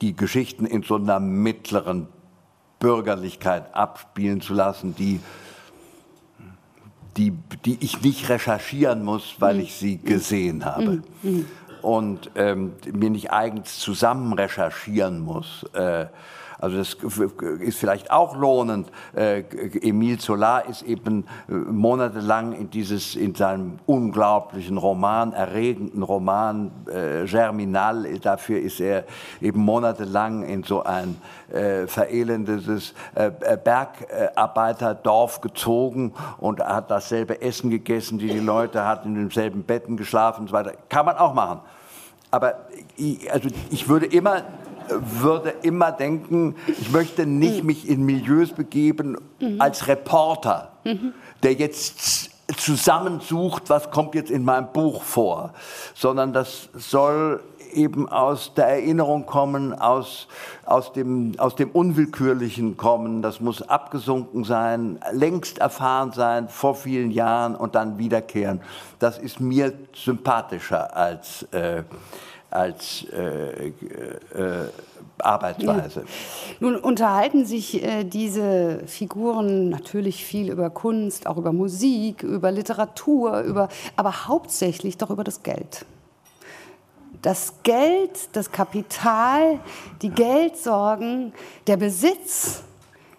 [0.01, 2.09] die Geschichten in so einer mittleren
[2.79, 5.21] Bürgerlichkeit abspielen zu lassen, die
[7.17, 7.33] die,
[7.65, 11.03] die ich nicht recherchieren muss, weil ich sie gesehen habe.
[11.23, 11.31] Mhm.
[11.31, 11.47] Mhm
[11.87, 15.65] und ähm, mir nicht eigens zusammen recherchieren muss.
[15.73, 16.07] Äh,
[16.59, 16.95] also das
[17.61, 18.91] ist vielleicht auch lohnend.
[19.15, 19.41] Äh,
[19.83, 27.27] Emile Zola ist eben äh, monatelang in dieses in seinem unglaublichen Roman, erregenden Roman äh,
[27.27, 29.05] Germinal, dafür ist er
[29.41, 31.21] eben monatelang in so ein
[31.53, 39.05] äh, verelendetes äh, äh, Bergarbeiterdorf gezogen und hat dasselbe Essen gegessen, wie die Leute, hat
[39.05, 40.73] in denselben Betten geschlafen und so weiter.
[40.89, 41.61] Kann man auch machen.
[42.37, 42.67] Aber
[42.99, 44.45] ich, also ich würde immer
[44.89, 47.67] würde immer denken, ich möchte nicht mhm.
[47.67, 49.61] mich in Milieus begeben mhm.
[49.61, 51.13] als Reporter, mhm.
[51.43, 55.55] der jetzt zusammensucht, was kommt jetzt in meinem Buch vor,
[55.95, 60.29] sondern das soll eben aus der Erinnerung kommen, aus,
[60.65, 63.23] aus, dem, aus dem Unwillkürlichen kommen.
[63.23, 68.61] Das muss abgesunken sein, längst erfahren sein, vor vielen Jahren und dann wiederkehren.
[69.01, 71.83] Das ist mir sympathischer als äh,
[72.57, 73.73] als äh, äh,
[75.19, 76.05] Arbeitsweise.
[76.61, 83.41] Nun unterhalten sich äh, diese Figuren natürlich viel über Kunst, auch über Musik, über Literatur,
[83.41, 85.85] über, aber hauptsächlich doch über das Geld.
[87.23, 89.59] Das Geld, das Kapital,
[90.03, 91.33] die Geldsorgen,
[91.67, 92.63] der Besitz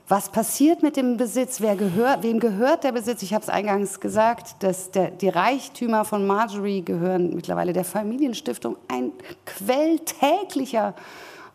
[0.08, 1.60] was passiert mit dem Besitz?
[1.60, 3.24] Wer gehört, wem gehört der Besitz?
[3.24, 8.78] Ich habe es eingangs gesagt, dass der, die Reichtümer von Marjorie gehören mittlerweile der Familienstiftung,
[8.88, 9.12] ein
[9.46, 10.94] Quell täglicher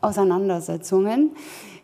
[0.00, 1.30] Auseinandersetzungen.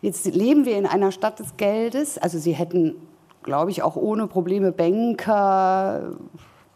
[0.01, 2.95] Jetzt leben wir in einer Stadt des Geldes, also sie hätten
[3.43, 6.11] glaube ich, auch ohne Probleme Banker,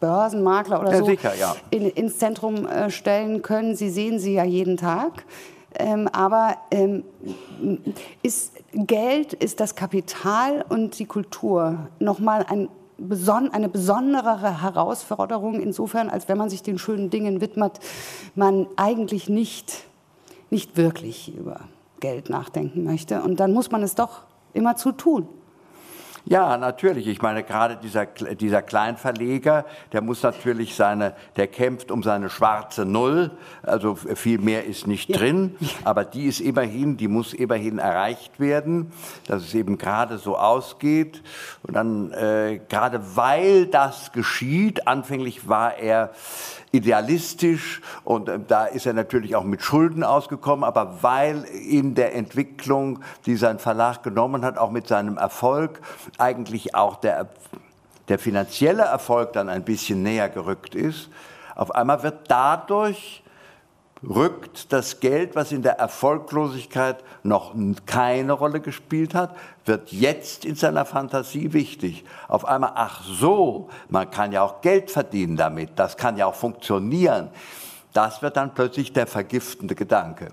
[0.00, 1.54] Börsenmakler oder Ja, so sicher, ja.
[1.70, 3.74] in, ins Zentrum äh, stellen können.
[3.74, 5.24] Sie sehen sie ja jeden Tag.
[5.76, 7.04] Ähm, aber ähm,
[8.22, 12.68] ist Geld, ist das Kapital und die Kultur nochmal ein
[13.52, 17.80] eine besondere Herausforderung insofern, als wenn man sich den schönen Dingen widmet,
[18.36, 19.84] man eigentlich nicht,
[20.50, 21.60] nicht wirklich über
[21.98, 23.22] Geld nachdenken möchte.
[23.22, 25.28] Und dann muss man es doch immer zu tun.
[26.26, 27.06] Ja, natürlich.
[27.06, 32.86] Ich meine, gerade dieser, dieser Kleinverleger, der muss natürlich seine, der kämpft um seine schwarze
[32.86, 33.30] Null.
[33.62, 35.18] Also viel mehr ist nicht Ja.
[35.18, 35.56] drin.
[35.84, 38.90] Aber die ist immerhin, die muss immerhin erreicht werden,
[39.26, 41.22] dass es eben gerade so ausgeht.
[41.62, 46.12] Und dann, äh, gerade weil das geschieht, anfänglich war er
[46.74, 52.16] idealistisch und äh, da ist er natürlich auch mit Schulden ausgekommen, aber weil in der
[52.16, 55.80] Entwicklung, die sein Verlag genommen hat, auch mit seinem Erfolg,
[56.18, 57.28] eigentlich auch der,
[58.08, 61.08] der finanzielle Erfolg dann ein bisschen näher gerückt ist,
[61.54, 63.22] auf einmal wird dadurch
[64.08, 67.54] rückt das Geld, was in der Erfolglosigkeit noch
[67.86, 72.04] keine Rolle gespielt hat, wird jetzt in seiner Fantasie wichtig.
[72.28, 76.34] Auf einmal, ach so, man kann ja auch Geld verdienen damit, das kann ja auch
[76.34, 77.30] funktionieren.
[77.92, 80.28] Das wird dann plötzlich der vergiftende Gedanke.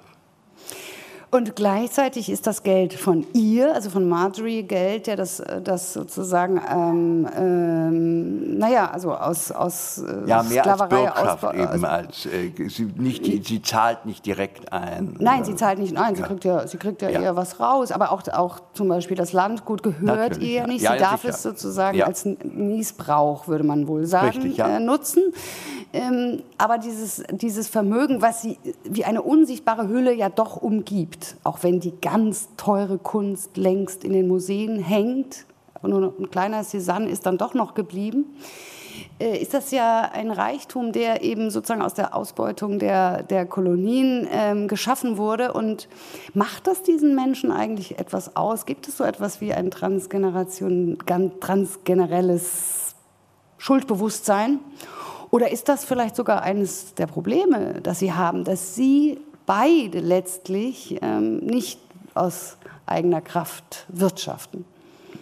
[1.33, 5.93] Und gleichzeitig ist das Geld von ihr, also von Marjorie, Geld, der das, äh, das
[5.93, 11.85] sozusagen, ähm, ähm, naja, also aus, aus äh, Ja, mehr als Sklaverei Bürgschaft ausbe- eben,
[11.85, 15.15] als äh, sie, nicht, die, sie zahlt nicht direkt ein.
[15.19, 16.27] Nein, sie zahlt nicht, nein, sie Ja.
[16.27, 17.21] kriegt ja, sie kriegt ja, Ja.
[17.21, 17.93] eher was raus.
[17.93, 20.81] Aber auch, auch zum Beispiel das Landgut gehört Natürlich, ihr nicht.
[20.81, 21.33] Sie darf sicher.
[21.33, 25.23] es sozusagen als Niesbrauch, würde man wohl sagen, Richtig, äh, nutzen.
[25.93, 31.63] Ähm, aber dieses, dieses Vermögen, was sie wie eine unsichtbare Hülle ja doch umgibt, auch
[31.63, 37.07] wenn die ganz teure Kunst längst in den Museen hängt, aber nur ein kleiner Cézanne
[37.07, 38.25] ist dann doch noch geblieben,
[39.19, 44.27] äh, ist das ja ein Reichtum, der eben sozusagen aus der Ausbeutung der, der Kolonien
[44.31, 45.53] ähm, geschaffen wurde.
[45.53, 45.87] Und
[46.33, 48.65] macht das diesen Menschen eigentlich etwas aus?
[48.65, 50.97] Gibt es so etwas wie ein Transgeneration,
[51.39, 52.95] transgenerelles
[53.57, 54.59] Schuldbewusstsein?
[55.29, 60.97] Oder ist das vielleicht sogar eines der Probleme, das sie haben, dass sie beide letztlich
[61.01, 61.79] ähm, nicht
[62.13, 64.65] aus eigener Kraft wirtschaften?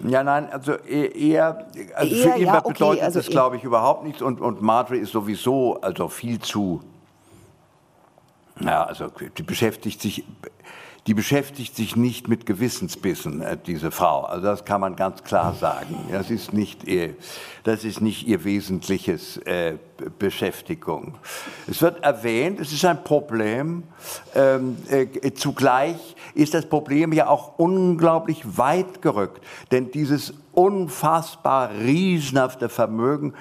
[0.08, 3.32] Ja, nein, also e- eher, also Eher, für ihn ja, okay, bedeutet also das, eher-
[3.32, 4.22] glaube ich, überhaupt nichts.
[4.22, 6.82] Und, und Marjorie ist sowieso also viel zu,
[8.62, 10.24] ja, also die beschäftigt sich,
[11.08, 14.24] die beschäftigt sich nicht mit Gewissensbissen, äh, diese Frau.
[14.24, 15.98] Also das kann man ganz klar sagen.
[16.12, 17.16] Das ist nicht ihr,
[17.64, 19.78] das ist nicht ihr wesentliches äh,
[20.18, 21.16] Beschäftigung.
[21.68, 23.84] Es wird erwähnt, es ist ein Problem.
[24.36, 32.70] Ähm, äh, zugleich ist das Problem ja auch unglaublich weit gerückt, denn dieses unfassbar riesenhafte
[32.70, 33.34] Vermögen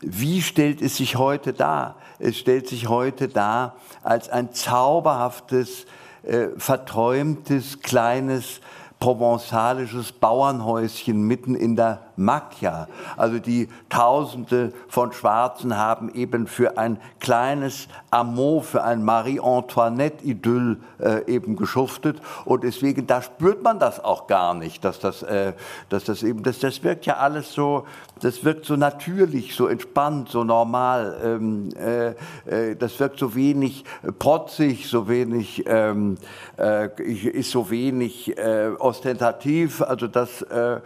[0.00, 1.96] wie stellt es sich heute dar?
[2.18, 5.86] Es stellt sich heute dar als ein zauberhaftes,
[6.26, 8.60] äh, verträumtes, kleines,
[9.04, 12.88] provenzalisches Bauernhäuschen mitten in der Macchia.
[13.18, 21.30] Also die Tausende von Schwarzen haben eben für ein kleines Amour, für ein Marie-Antoinette-Idyll äh,
[21.30, 22.22] eben geschuftet.
[22.46, 25.52] Und deswegen, da spürt man das auch gar nicht, dass das, äh,
[25.90, 27.84] dass das eben, das, das wirkt ja alles so,
[28.20, 31.20] das wirkt so natürlich, so entspannt, so normal.
[31.22, 36.16] Ähm, äh, äh, das wirkt so wenig äh, protzig, so wenig, ähm,
[36.56, 39.82] äh, ist so wenig äh, ostentativ.
[39.82, 40.80] Also das, äh,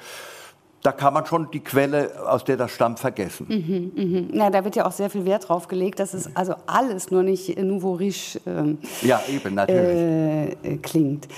[0.82, 4.30] da kann man schon die Quelle, aus der das stammt, vergessen.
[4.32, 7.22] Ja, da wird ja auch sehr viel Wert drauf gelegt, dass es also alles nur
[7.22, 9.82] nicht nouveau riche ähm, Ja, eben, natürlich.
[9.82, 11.28] äh, äh, klingt.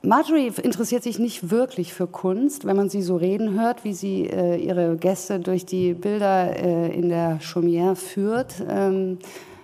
[0.00, 4.26] Marjorie interessiert sich nicht wirklich für Kunst, wenn man sie so reden hört, wie sie
[4.26, 8.62] äh, ihre Gäste durch die Bilder äh, in der Chaumière führt.
[8.68, 9.18] Ähm,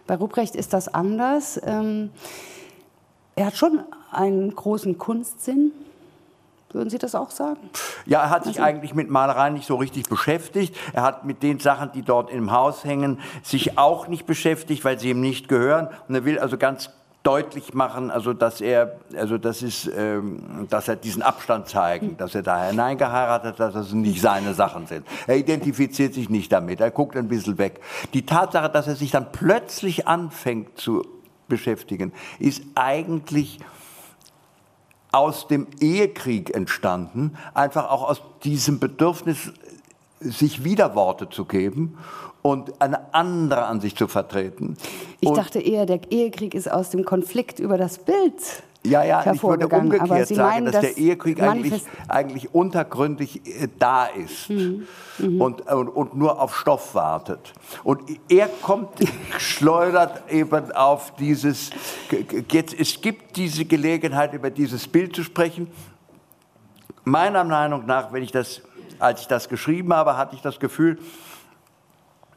[0.08, 1.60] bei Ruprecht ist das anders.
[1.64, 2.10] Ähm,
[3.36, 3.80] er hat schon
[4.14, 5.72] einen großen Kunstsinn.
[6.72, 7.60] Würden Sie das auch sagen?
[8.04, 10.76] Ja, er hat sich Also- eigentlich mit Malerei nicht so richtig beschäftigt.
[10.92, 14.98] Er hat mit den Sachen, die dort im Haus hängen, sich auch nicht beschäftigt, weil
[14.98, 15.88] sie ihm nicht gehören.
[16.08, 16.90] Und er will also ganz
[17.22, 22.34] deutlich machen, also dass er, also das ist, ähm, dass er diesen Abstand zeigen, dass
[22.34, 25.06] er da hineingeheiratet hat, dass es nicht seine Sachen sind.
[25.26, 26.80] Er identifiziert sich nicht damit.
[26.80, 27.80] Er guckt ein bisschen weg.
[28.12, 31.06] Die Tatsache, dass er sich dann plötzlich anfängt zu
[31.48, 33.58] beschäftigen, ist eigentlich
[35.14, 39.52] aus dem Ehekrieg entstanden, einfach auch aus diesem Bedürfnis,
[40.18, 41.98] sich Widerworte zu geben
[42.42, 44.76] und eine andere Ansicht zu vertreten.
[45.20, 48.34] Ich und dachte eher, der Ehekrieg ist aus dem Konflikt über das Bild
[48.86, 54.06] ja, ja, ich würde umgekehrt sagen, meinen, dass, der Ehekrieg eigentlich, eigentlich untergründig äh, da
[54.06, 54.86] ist mhm.
[55.18, 55.40] Mhm.
[55.40, 57.54] Und, und, und, nur auf Stoff wartet.
[57.82, 58.90] Und er kommt,
[59.38, 61.70] schleudert eben auf dieses,
[62.50, 65.68] jetzt, es gibt diese Gelegenheit, über dieses Bild zu sprechen.
[67.04, 68.60] Meiner Meinung nach, wenn ich das,
[68.98, 70.98] als ich das geschrieben habe, hatte ich das Gefühl,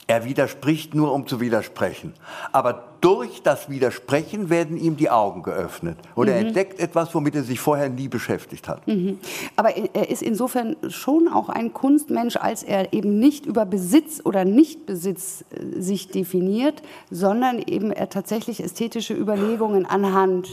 [0.08, 2.13] er widerspricht nur, um zu widersprechen.
[2.54, 5.98] Aber durch das Widersprechen werden ihm die Augen geöffnet.
[6.15, 6.34] Und mhm.
[6.34, 8.88] er entdeckt etwas, womit er sich vorher nie beschäftigt hat.
[8.88, 9.20] Mhm.
[9.58, 14.46] Aber er ist insofern schon auch ein Kunstmensch, als er eben nicht über Besitz oder
[14.46, 20.48] Nichtbesitz äh, sich definiert, sondern eben er tatsächlich ästhetische Überlegungen anhand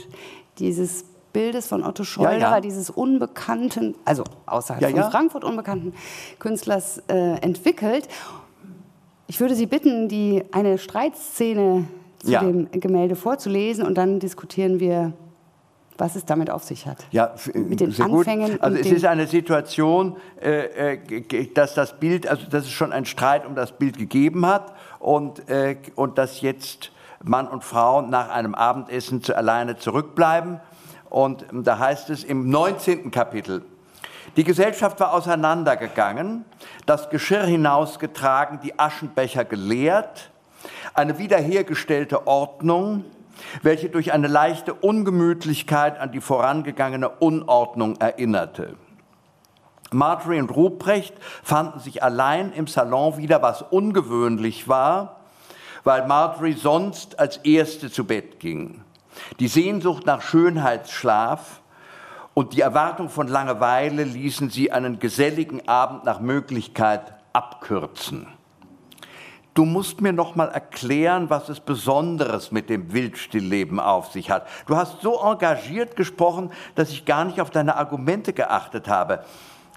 [0.59, 2.61] dieses Bildes von Otto Schollerer, ja, ja.
[2.61, 5.93] dieses unbekannten, also außerhalb ja, von Frankfurt unbekannten
[6.39, 8.09] Künstlers äh, entwickelt.
[9.27, 11.87] Ich würde Sie bitten, die, eine Streitszene
[12.19, 12.41] zu ja.
[12.41, 15.13] dem Gemälde vorzulesen und dann diskutieren wir,
[15.97, 16.99] was es damit auf sich hat.
[17.11, 18.53] Ja, mit den Anfängen.
[18.53, 18.63] Gut.
[18.63, 23.07] Also es ist eine Situation, äh, äh, dass das Bild, also dass es schon einen
[23.07, 26.91] Streit um das Bild gegeben hat und, äh, und dass jetzt
[27.23, 30.61] Mann und Frau nach einem Abendessen zu, alleine zurückbleiben.
[31.09, 33.11] Und da heißt es im 19.
[33.11, 33.63] Kapitel,
[34.37, 36.45] die Gesellschaft war auseinandergegangen,
[36.87, 40.31] das Geschirr hinausgetragen, die Aschenbecher geleert,
[40.95, 43.05] eine wiederhergestellte Ordnung,
[43.63, 48.77] welche durch eine leichte Ungemütlichkeit an die vorangegangene Unordnung erinnerte.
[49.93, 55.21] Marjorie und Ruprecht fanden sich allein im Salon wieder, was ungewöhnlich war,
[55.85, 58.83] weil Marjorie sonst als Erste zu Bett ging.
[59.39, 61.61] Die Sehnsucht nach Schönheitsschlaf
[62.35, 68.27] und die Erwartung von Langeweile ließen sie einen geselligen Abend nach Möglichkeit abkürzen.
[69.55, 74.49] Du musst mir noch mal erklären, was es Besonderes mit dem Wildstillleben auf sich hat.
[74.67, 79.25] Du hast so engagiert gesprochen, dass ich gar nicht auf deine Argumente geachtet habe.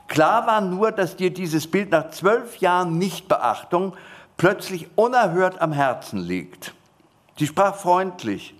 [0.07, 3.93] Klar war nur, dass dir dieses Bild nach zwölf Jahren Nichtbeachtung
[4.35, 6.73] plötzlich unerhört am Herzen liegt.
[7.37, 8.55] Sie sprach freundlich,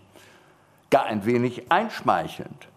[0.92, 2.68] gar ein wenig einschmeichelnd.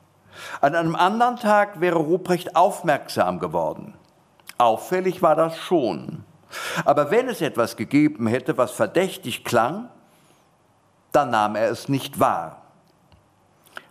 [0.61, 3.94] An einem anderen Tag wäre Ruprecht aufmerksam geworden.
[4.59, 6.24] Auffällig war das schon.
[6.85, 9.88] Aber wenn es etwas gegeben hätte, was verdächtig klang,
[11.12, 12.62] dann nahm er es nicht wahr.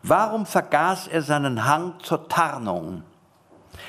[0.04, 3.04] Warum vergaß er seinen Hang zur Tarnung?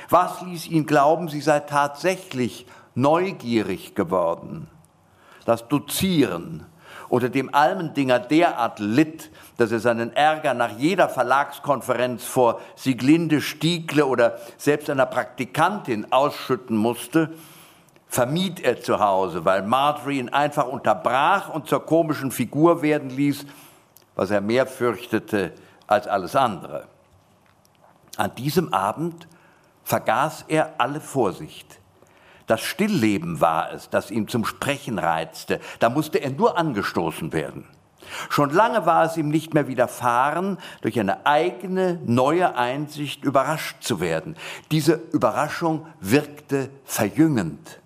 [0.08, 4.68] Was ließ ihn glauben, sie sei tatsächlich neugierig geworden?
[5.44, 6.66] Das Dozieren,
[7.10, 14.06] oder dem Almendinger derart litt, dass er seinen Ärger nach jeder Verlagskonferenz vor Sieglinde Stiegle
[14.06, 17.34] oder selbst einer Praktikantin ausschütten musste,
[18.06, 23.44] vermied er zu Hause, weil Marjorie ihn einfach unterbrach und zur komischen Figur werden ließ,
[24.14, 25.52] was er mehr fürchtete
[25.88, 26.86] als alles andere.
[28.16, 29.26] An diesem Abend
[29.82, 31.79] vergaß er alle Vorsicht.
[32.50, 35.60] Das Stillleben war es, das ihn zum Sprechen reizte.
[35.78, 37.64] Da musste er nur angestoßen werden.
[38.28, 44.00] Schon lange war es ihm nicht mehr widerfahren, durch eine eigene neue Einsicht überrascht zu
[44.00, 44.34] werden.
[44.72, 47.80] Diese Überraschung wirkte verjüngend.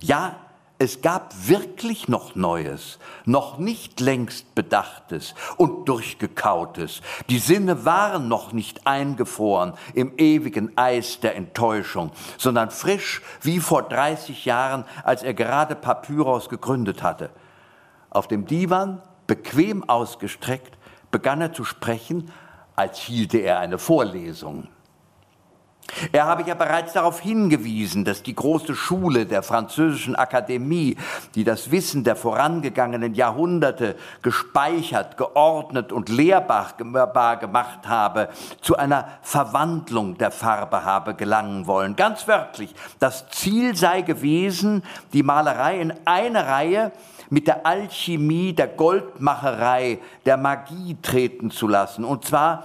[0.00, 0.36] Ja,
[0.80, 7.00] es gab wirklich noch Neues, noch nicht längst Bedachtes und Durchgekautes.
[7.28, 13.82] Die Sinne waren noch nicht eingefroren im ewigen Eis der Enttäuschung, sondern frisch wie vor
[13.82, 17.30] 30 Jahren, als er gerade Papyros gegründet hatte.
[18.10, 20.78] Auf dem Divan, bequem ausgestreckt,
[21.10, 22.30] begann er zu sprechen,
[22.76, 24.68] als hielte er eine Vorlesung.
[26.12, 30.96] Er habe ja bereits darauf hingewiesen, dass die große Schule der französischen Akademie,
[31.34, 38.28] die das Wissen der vorangegangenen Jahrhunderte gespeichert, geordnet und lehrbar gemacht habe,
[38.60, 41.96] zu einer Verwandlung der Farbe habe gelangen wollen.
[41.96, 44.82] Ganz wörtlich, das Ziel sei gewesen,
[45.12, 46.92] die Malerei in eine Reihe
[47.30, 52.64] mit der Alchemie, der Goldmacherei, der Magie treten zu lassen, und zwar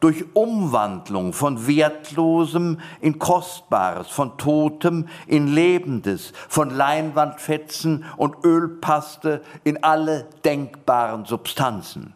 [0.00, 9.82] durch Umwandlung von Wertlosem in Kostbares, von Totem in Lebendes, von Leinwandfetzen und Ölpaste in
[9.82, 12.14] alle denkbaren Substanzen.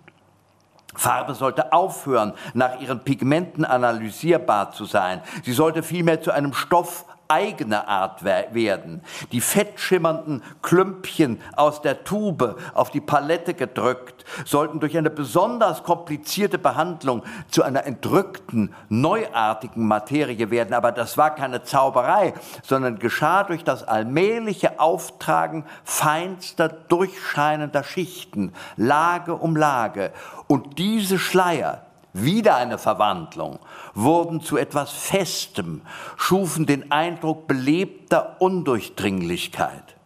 [0.94, 5.22] Farbe sollte aufhören, nach ihren Pigmenten analysierbar zu sein.
[5.44, 9.02] Sie sollte vielmehr zu einem Stoff eigene Art werden.
[9.32, 16.56] Die fettschimmernden Klümpchen aus der Tube auf die Palette gedrückt, sollten durch eine besonders komplizierte
[16.56, 20.72] Behandlung zu einer entrückten, neuartigen Materie werden.
[20.72, 29.34] Aber das war keine Zauberei, sondern geschah durch das allmähliche Auftragen feinster, durchscheinender Schichten, Lage
[29.34, 30.12] um Lage.
[30.46, 33.58] Und diese Schleier, wieder eine Verwandlung,
[33.94, 35.82] wurden zu etwas Festem,
[36.16, 39.96] schufen den Eindruck belebter Undurchdringlichkeit.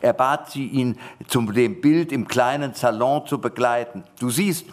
[0.00, 4.04] Er bat sie, ihn zum dem Bild im kleinen Salon zu begleiten.
[4.18, 4.66] Du siehst,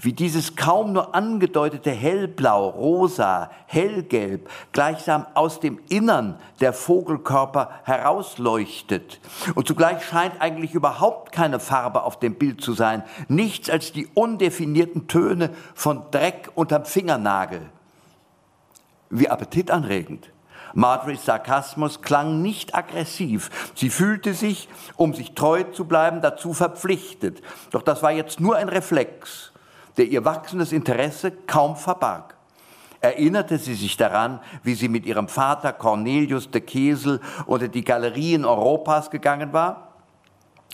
[0.00, 9.20] wie dieses kaum nur angedeutete Hellblau, Rosa, Hellgelb gleichsam aus dem Innern der Vogelkörper herausleuchtet.
[9.54, 14.08] Und zugleich scheint eigentlich überhaupt keine Farbe auf dem Bild zu sein, nichts als die
[14.14, 17.62] undefinierten Töne von Dreck unterm Fingernagel.
[19.10, 20.30] Wie appetitanregend.
[20.74, 23.50] Marjorie's Sarkasmus klang nicht aggressiv.
[23.74, 27.42] Sie fühlte sich, um sich treu zu bleiben, dazu verpflichtet.
[27.70, 29.49] Doch das war jetzt nur ein Reflex,
[29.96, 32.36] der ihr wachsendes Interesse kaum verbarg.
[33.00, 38.44] Erinnerte sie sich daran, wie sie mit ihrem Vater Cornelius de Kesel unter die Galerien
[38.44, 39.90] Europas gegangen war?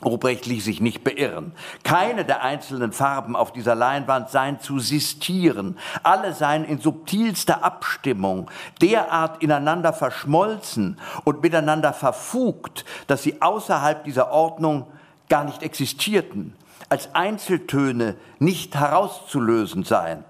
[0.04, 1.52] Ruprecht ließ sich nicht beirren.
[1.82, 5.78] Keine der einzelnen Farben auf dieser Leinwand seien zu sistieren.
[6.02, 8.50] Alle seien in subtilster Abstimmung
[8.82, 14.86] derart ineinander verschmolzen und miteinander verfugt, dass sie außerhalb dieser Ordnung
[15.30, 16.54] gar nicht existierten,
[16.88, 20.24] als Einzeltöne nicht herauszulösen seien.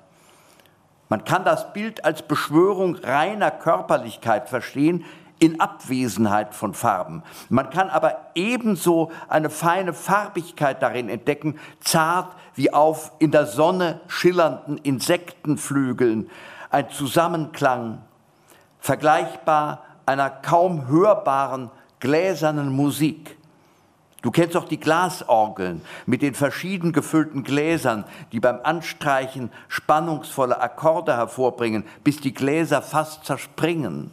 [1.09, 5.05] Man kann das Bild als Beschwörung reiner Körperlichkeit verstehen,
[5.39, 7.23] in Abwesenheit von Farben.
[7.49, 14.01] Man kann aber ebenso eine feine Farbigkeit darin entdecken, zart wie auf in der Sonne
[14.07, 16.31] schillernden Insektenflügeln,
[16.71, 17.99] ein Zusammenklang,
[18.81, 23.37] vergleichbar einer kaum hörbaren gläsernen Musik.
[24.23, 31.17] Du kennst auch die Glasorgeln mit den verschieden gefüllten Gläsern, die beim Anstreichen spannungsvolle Akkorde
[31.17, 34.11] hervorbringen, bis die Gläser fast zerspringen.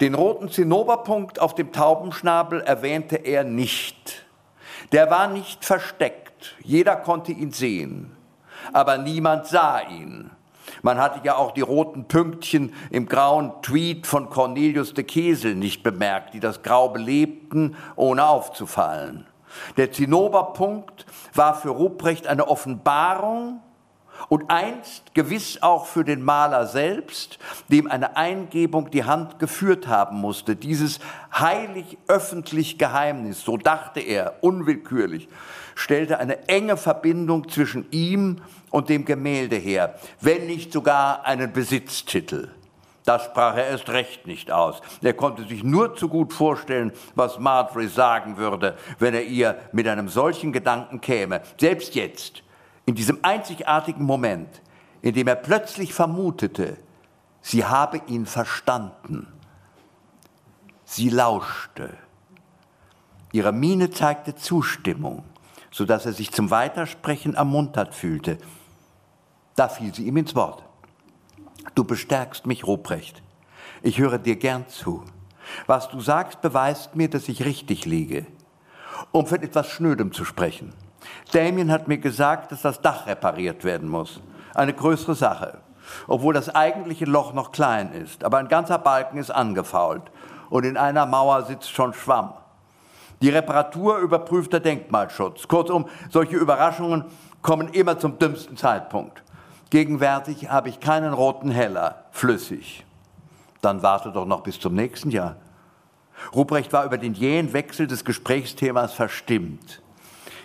[0.00, 4.24] Den roten Zinnoberpunkt auf dem Taubenschnabel erwähnte er nicht.
[4.92, 8.16] Der war nicht versteckt, jeder konnte ihn sehen,
[8.72, 10.30] aber niemand sah ihn.
[10.82, 15.82] Man hatte ja auch die roten Pünktchen im grauen Tweed von Cornelius de Kesel nicht
[15.82, 19.26] bemerkt, die das Grau belebten, ohne aufzufallen.
[19.76, 23.60] Der Zinnoberpunkt war für Ruprecht eine Offenbarung
[24.28, 30.20] und einst gewiss auch für den Maler selbst, dem eine Eingebung die Hand geführt haben
[30.20, 31.00] musste, dieses
[31.32, 35.28] heilig öffentlich Geheimnis, so dachte er unwillkürlich,
[35.74, 38.42] stellte eine enge Verbindung zwischen ihm und
[38.88, 42.50] dem Gemälde her, wenn nicht sogar einen Besitztitel.
[43.04, 44.80] Das sprach er erst recht nicht aus.
[45.02, 49.88] Er konnte sich nur zu gut vorstellen, was Marjorie sagen würde, wenn er ihr mit
[49.88, 51.40] einem solchen Gedanken käme.
[51.58, 52.42] Selbst jetzt,
[52.86, 54.62] in diesem einzigartigen Moment,
[55.02, 56.76] in dem er plötzlich vermutete,
[57.40, 59.26] sie habe ihn verstanden.
[60.84, 61.96] Sie lauschte.
[63.32, 65.24] Ihre Miene zeigte Zustimmung,
[65.70, 68.38] sodass er sich zum Weitersprechen ermuntert fühlte.
[69.56, 70.62] Da fiel sie ihm ins Wort.
[71.74, 73.22] Du bestärkst mich, Ruprecht.
[73.82, 75.04] Ich höre dir gern zu.
[75.66, 78.26] Was du sagst, beweist mir, dass ich richtig liege.
[79.12, 80.72] Um von etwas Schnödem zu sprechen.
[81.32, 84.20] Damien hat mir gesagt, dass das Dach repariert werden muss.
[84.54, 85.58] Eine größere Sache.
[86.06, 88.24] Obwohl das eigentliche Loch noch klein ist.
[88.24, 90.02] Aber ein ganzer Balken ist angefault.
[90.50, 92.34] Und in einer Mauer sitzt schon Schwamm.
[93.22, 95.46] Die Reparatur überprüft der Denkmalschutz.
[95.46, 97.04] Kurzum, solche Überraschungen
[97.42, 99.22] kommen immer zum dümmsten Zeitpunkt.
[99.70, 102.84] Gegenwärtig habe ich keinen roten Heller, flüssig.
[103.60, 105.36] Dann warte doch noch bis zum nächsten Jahr.
[106.34, 109.80] Ruprecht war über den jähen Wechsel des Gesprächsthemas verstimmt.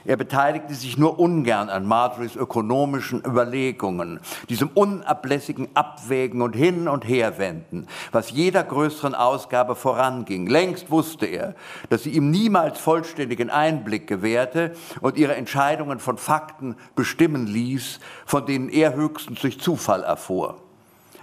[0.06, 7.08] Er beteiligte sich nur ungern an Marjories ökonomischen Überlegungen, diesem unablässigen Abwägen und Hin- und
[7.08, 10.46] Herwenden, was jeder größeren Ausgabe voranging.
[10.46, 11.56] Längst wusste er,
[11.90, 18.46] dass sie ihm niemals vollständigen Einblick gewährte und ihre Entscheidungen von Fakten bestimmen ließ, von
[18.46, 20.58] denen er höchstens durch Zufall erfuhr.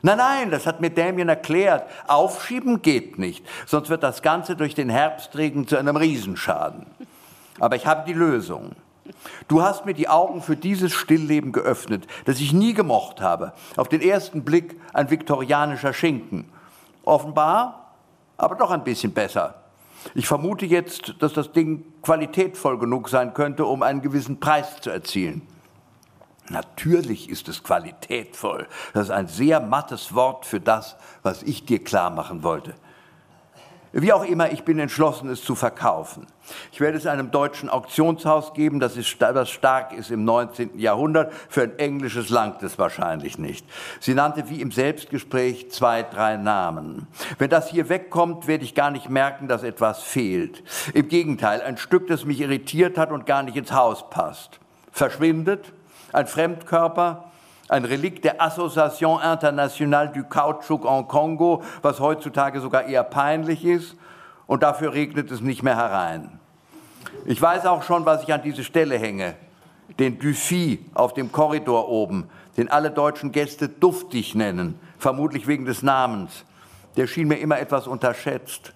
[0.04, 1.88] Nein, nein, das hat mir Damien erklärt.
[2.08, 6.86] Aufschieben geht nicht, sonst wird das Ganze durch den Herbstregen zu einem Riesenschaden.
[7.58, 8.72] Aber ich habe die Lösung.
[9.48, 13.52] Du hast mir die Augen für dieses Stillleben geöffnet, das ich nie gemocht habe.
[13.76, 16.48] Auf den ersten Blick ein viktorianischer Schinken.
[17.04, 17.94] Offenbar,
[18.36, 19.62] aber doch ein bisschen besser.
[20.14, 24.90] Ich vermute jetzt, dass das Ding qualitätvoll genug sein könnte, um einen gewissen Preis zu
[24.90, 25.46] erzielen.
[26.48, 28.66] Natürlich ist es qualitätvoll.
[28.94, 32.74] Das ist ein sehr mattes Wort für das, was ich dir klar machen wollte.
[33.94, 36.26] Wie auch immer, ich bin entschlossen, es zu verkaufen.
[36.72, 40.78] Ich werde es einem deutschen Auktionshaus geben, das, ist, das stark ist im 19.
[40.78, 41.32] Jahrhundert.
[41.50, 43.66] Für ein englisches langt es wahrscheinlich nicht.
[44.00, 47.06] Sie nannte wie im Selbstgespräch zwei, drei Namen.
[47.36, 50.62] Wenn das hier wegkommt, werde ich gar nicht merken, dass etwas fehlt.
[50.94, 54.58] Im Gegenteil, ein Stück, das mich irritiert hat und gar nicht ins Haus passt.
[54.90, 55.72] Verschwindet,
[56.14, 57.31] ein Fremdkörper,
[57.72, 63.96] ein Relikt der Association Internationale du Kautschuk en Kongo, was heutzutage sogar eher peinlich ist.
[64.46, 66.38] Und dafür regnet es nicht mehr herein.
[67.24, 69.34] Ich weiß auch schon, was ich an diese Stelle hänge.
[69.98, 75.82] Den Dufy auf dem Korridor oben, den alle deutschen Gäste duftig nennen, vermutlich wegen des
[75.82, 76.44] Namens.
[76.96, 78.74] Der schien mir immer etwas unterschätzt.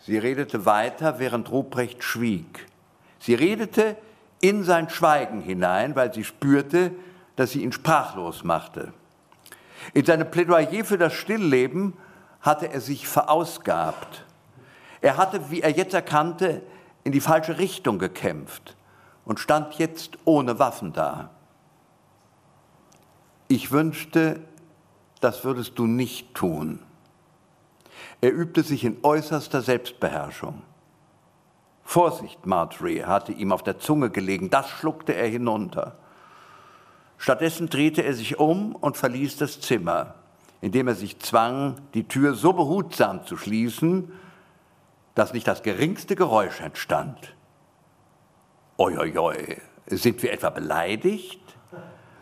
[0.00, 2.66] Sie redete weiter, während Ruprecht schwieg.
[3.18, 3.96] Sie redete
[4.40, 6.92] in sein Schweigen hinein, weil sie spürte,
[7.38, 8.92] dass sie ihn sprachlos machte.
[9.94, 11.92] In seinem Plädoyer für das Stillleben
[12.40, 14.24] hatte er sich verausgabt.
[15.00, 16.62] Er hatte, wie er jetzt erkannte,
[17.04, 18.76] in die falsche Richtung gekämpft
[19.24, 21.30] und stand jetzt ohne Waffen da.
[23.46, 24.40] Ich wünschte,
[25.20, 26.80] das würdest du nicht tun.
[28.20, 30.62] Er übte sich in äußerster Selbstbeherrschung.
[31.84, 35.96] Vorsicht, Marjorie, hatte ihm auf der Zunge gelegen, das schluckte er hinunter.
[37.18, 40.14] Stattdessen drehte er sich um und verließ das Zimmer,
[40.60, 44.12] indem er sich zwang, die Tür so behutsam zu schließen,
[45.14, 47.34] dass nicht das geringste Geräusch entstand.
[48.76, 51.40] Oioioi, sind wir etwa beleidigt?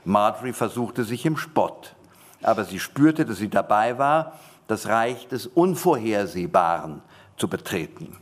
[0.05, 1.95] Marjorie versuchte sich im Spott,
[2.43, 7.03] aber sie spürte, dass sie dabei war, das Reich des Unvorhersehbaren
[7.37, 8.17] zu betreten.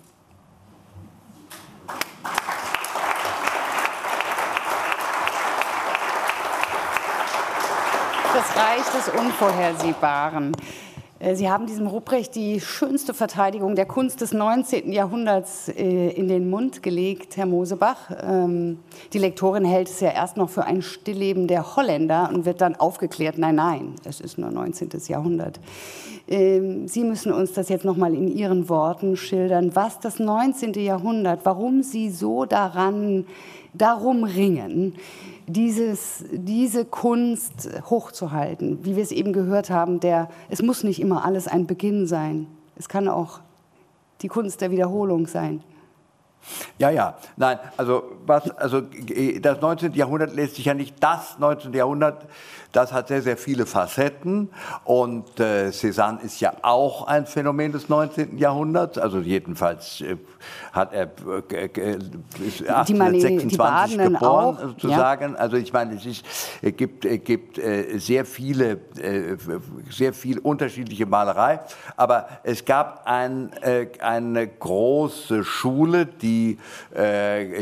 [8.47, 10.53] Das Reich des Unvorhersehbaren.
[11.19, 14.93] Äh, Sie haben diesem Ruprecht die schönste Verteidigung der Kunst des 19.
[14.93, 18.11] Jahrhunderts äh, in den Mund gelegt, Herr Mosebach.
[18.23, 18.81] Ähm,
[19.13, 22.77] die Lektorin hält es ja erst noch für ein Stillleben der Holländer und wird dann
[22.77, 24.91] aufgeklärt, nein, nein, es ist nur 19.
[25.09, 25.59] Jahrhundert.
[26.29, 30.75] Ähm, Sie müssen uns das jetzt noch mal in Ihren Worten schildern, was das 19.
[30.75, 33.27] Jahrhundert, warum Sie so daran,
[33.73, 34.97] darum ringen,
[35.47, 38.85] dieses, diese Kunst hochzuhalten.
[38.85, 42.47] Wie wir es eben gehört haben, der, es muss nicht immer alles ein Beginn sein.
[42.77, 43.41] Es kann auch
[44.23, 45.63] die Kunst der Wiederholung sein.
[46.79, 48.83] Ja, ja, nein, also, was, also
[49.41, 49.95] das 19.
[49.95, 51.73] Jahrhundert lässt sich ja nicht das 19.
[51.73, 52.27] Jahrhundert
[52.75, 54.51] das hat sehr, sehr viele Facetten
[54.83, 58.37] und äh, Cézanne ist ja auch ein Phänomen des 19.
[58.37, 58.99] Jahrhunderts.
[58.99, 60.17] Also jedenfalls äh,
[60.73, 61.09] hat er
[61.53, 61.99] äh,
[62.45, 65.35] ist 1826 geboren, auch, sozusagen.
[65.35, 65.39] Ja.
[65.39, 66.27] Also ich meine, es ist,
[66.63, 69.37] es gibt, es gibt äh, sehr viele, äh,
[69.89, 71.61] sehr viel unterschiedliche Malerei,
[71.97, 76.34] aber es gab ein, äh, eine große Schule, die,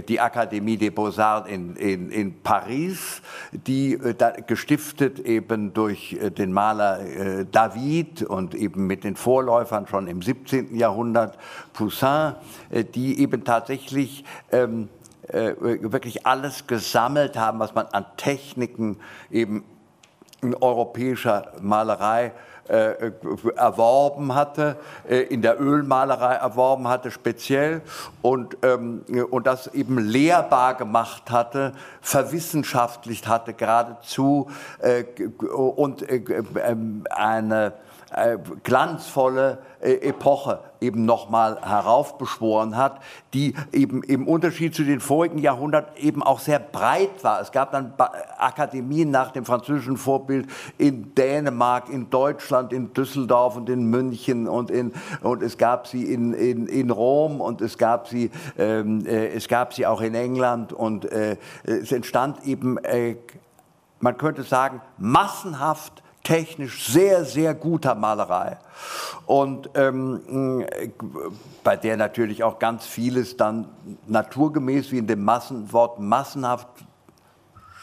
[0.08, 3.98] die Akademie des Beaux-Arts in, in, in Paris, die
[4.46, 10.06] gestiftet gestiftet eben durch äh, den Maler äh, David und eben mit den Vorläufern schon
[10.06, 10.74] im 17.
[10.76, 11.38] Jahrhundert,
[11.72, 12.34] Poussin,
[12.70, 14.88] äh, die eben tatsächlich ähm,
[15.28, 18.98] wirklich alles gesammelt haben, was man an Techniken
[19.30, 19.64] eben
[20.42, 22.30] in europäischer Malerei äh,
[22.68, 24.76] erworben hatte,
[25.08, 27.82] äh, in der Ölmalerei erworben hatte speziell
[28.22, 34.48] und, ähm, und das eben lehrbar gemacht hatte, verwissenschaftlicht hatte geradezu
[34.78, 35.04] äh,
[35.48, 36.22] und äh,
[36.64, 37.74] ähm, eine
[38.14, 43.00] äh, glanzvolle äh, Epoche eben nochmal heraufbeschworen hat,
[43.32, 47.40] die eben im Unterschied zu den vorigen Jahrhunderten eben auch sehr breit war.
[47.40, 47.94] Es gab dann
[48.38, 54.70] Akademien nach dem französischen Vorbild in Dänemark, in Deutschland, in Düsseldorf und in München und,
[54.70, 54.92] in,
[55.22, 59.48] und es gab sie in, in, in Rom und es gab, sie, ähm, äh, es
[59.48, 63.16] gab sie auch in England und äh, es entstand eben, äh,
[64.00, 68.58] man könnte sagen, massenhaft technisch sehr, sehr guter Malerei.
[69.26, 70.66] Und ähm,
[71.64, 73.68] bei der natürlich auch ganz vieles dann
[74.06, 76.68] naturgemäß, wie in dem Massenwort massenhaft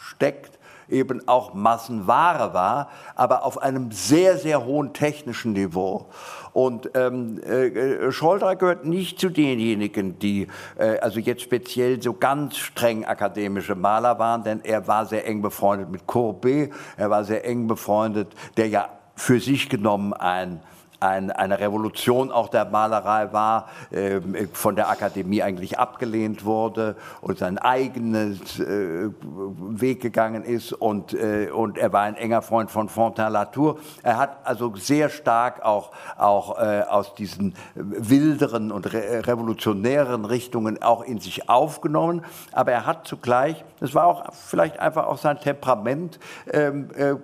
[0.06, 0.58] steckt,
[0.90, 6.06] eben auch Massenware war, aber auf einem sehr, sehr hohen technischen Niveau.
[6.52, 12.56] Und ähm, äh, Scholder gehört nicht zu denjenigen, die äh, also jetzt speziell so ganz
[12.56, 17.44] streng akademische Maler waren, denn er war sehr eng befreundet mit Courbet, er war sehr
[17.44, 20.60] eng befreundet, der ja für sich genommen ein
[21.00, 24.20] ein, eine Revolution auch der Malerei war, äh,
[24.52, 31.50] von der Akademie eigentlich abgelehnt wurde und sein eigenes äh, Weg gegangen ist und, äh,
[31.50, 33.78] und er war ein enger Freund von Fontaine-Latour.
[34.02, 40.82] Er hat also sehr stark auch, auch äh, aus diesen wilderen und re revolutionären Richtungen
[40.82, 45.40] auch in sich aufgenommen, aber er hat zugleich, das war auch vielleicht einfach auch sein
[45.40, 46.18] Temperament,
[46.52, 47.14] ähm, äh,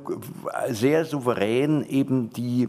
[0.72, 2.68] sehr souverän eben die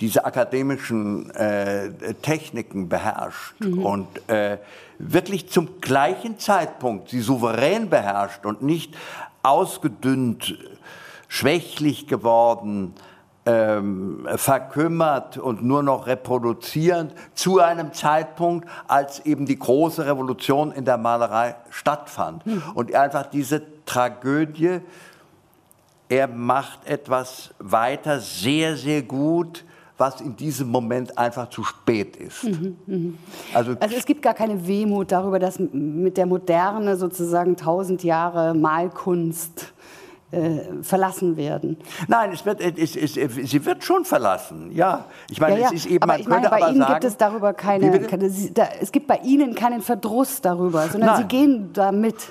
[0.00, 1.90] diese akademischen äh,
[2.22, 3.84] Techniken beherrscht mhm.
[3.84, 4.58] und äh,
[4.98, 8.96] wirklich zum gleichen Zeitpunkt sie souverän beherrscht und nicht
[9.42, 10.56] ausgedünnt,
[11.28, 12.94] schwächlich geworden,
[13.48, 20.84] ähm, verkümmert und nur noch reproduzierend zu einem Zeitpunkt, als eben die große Revolution in
[20.84, 22.44] der Malerei stattfand.
[22.44, 22.62] Mhm.
[22.74, 24.80] Und einfach diese Tragödie,
[26.10, 29.64] er macht etwas weiter sehr, sehr gut,
[29.98, 32.44] was in diesem Moment einfach zu spät ist.
[32.44, 33.12] Mhm, mh.
[33.52, 38.54] also, also, es gibt gar keine Wehmut darüber, dass mit der Moderne sozusagen tausend Jahre
[38.54, 39.74] Malkunst
[40.30, 41.78] äh, verlassen werden.
[42.06, 45.06] Nein, es wird, es, es, sie wird schon verlassen, ja.
[45.30, 45.66] Ich meine, ja, ja.
[45.68, 48.30] es ist eben, aber ich meine, bei aber Ihnen sagen, gibt es darüber keine, keine
[48.52, 51.22] da, es gibt bei Ihnen keinen Verdruss darüber, sondern Nein.
[51.22, 52.28] Sie gehen damit.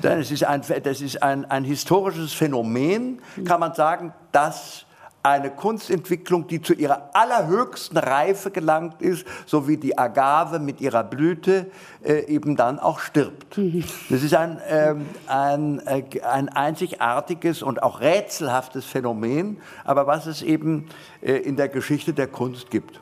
[0.00, 4.86] Das ist ein, das ist ein, ein historisches Phänomen, kann man sagen, das
[5.22, 11.04] eine Kunstentwicklung, die zu ihrer allerhöchsten Reife gelangt ist, so wie die Agave mit ihrer
[11.04, 11.70] Blüte
[12.02, 13.58] äh, eben dann auch stirbt.
[14.08, 20.42] Das ist ein, ähm, ein, äh, ein einzigartiges und auch rätselhaftes Phänomen, aber was es
[20.42, 20.88] eben
[21.20, 23.00] äh, in der Geschichte der Kunst gibt.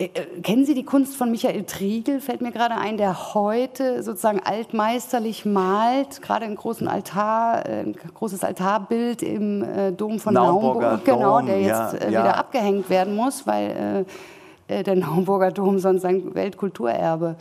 [0.00, 4.02] Äh, äh, kennen Sie die Kunst von Michael Triegel, fällt mir gerade ein, der heute
[4.02, 9.64] sozusagen altmeisterlich malt, gerade ein großen Altar, äh, ein großes Altarbild im
[9.96, 12.34] Dom von Naumburg, genau, der jetzt ja, wieder ja.
[12.34, 14.06] abgehängt werden muss, weil
[14.70, 17.36] der Naumburger Dom sonst sein Weltkulturerbe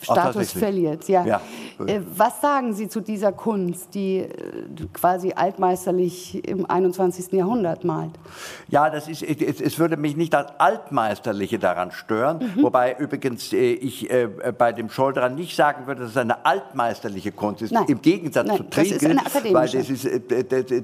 [0.00, 1.08] Status Ach, verliert.
[1.08, 1.24] Ja.
[1.26, 1.40] ja.
[1.86, 4.28] Äh, was sagen Sie zu dieser Kunst, die äh,
[4.92, 7.32] quasi altmeisterlich im 21.
[7.32, 8.12] Jahrhundert malt?
[8.68, 12.62] Ja, das ist, es, würde mich nicht das Altmeisterliche daran stören, mhm.
[12.62, 14.08] wobei übrigens ich
[14.58, 17.84] bei dem Scholderer nicht sagen würde, dass es eine altmeisterliche Kunst ist, Nein.
[17.88, 19.16] im Gegensatz Nein, zu Triegel,
[19.52, 20.08] weil das ist,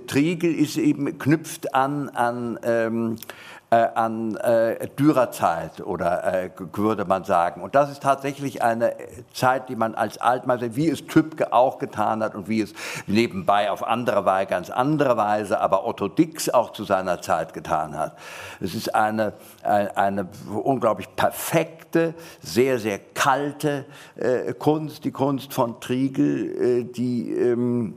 [0.07, 7.23] Triegel ist eben knüpft an, an ähm, äh, an äh, Dürerzeit oder äh, würde man
[7.23, 7.63] sagen.
[7.63, 8.97] Und das ist tatsächlich eine
[9.33, 12.75] Zeit, die man als Altmeister, wie es Tübke auch getan hat und wie es
[13.07, 17.97] nebenbei auf andere Weise, ganz andere Weise, aber Otto Dix auch zu seiner Zeit getan
[17.97, 18.19] hat.
[18.61, 23.85] Es ist eine, eine, eine unglaublich perfekte, sehr, sehr kalte
[24.17, 27.95] äh, Kunst, die Kunst von Triegel, äh, die ähm,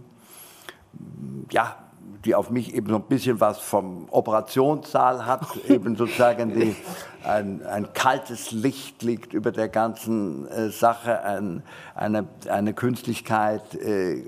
[1.50, 1.83] ja,
[2.26, 6.76] die auf mich eben so ein bisschen was vom Operationssaal hat, eben sozusagen die,
[7.24, 11.64] ein, ein, kaltes Licht liegt über der ganzen äh, Sache, ein,
[11.96, 13.76] eine, eine Künstlichkeit.
[13.76, 14.24] Äh,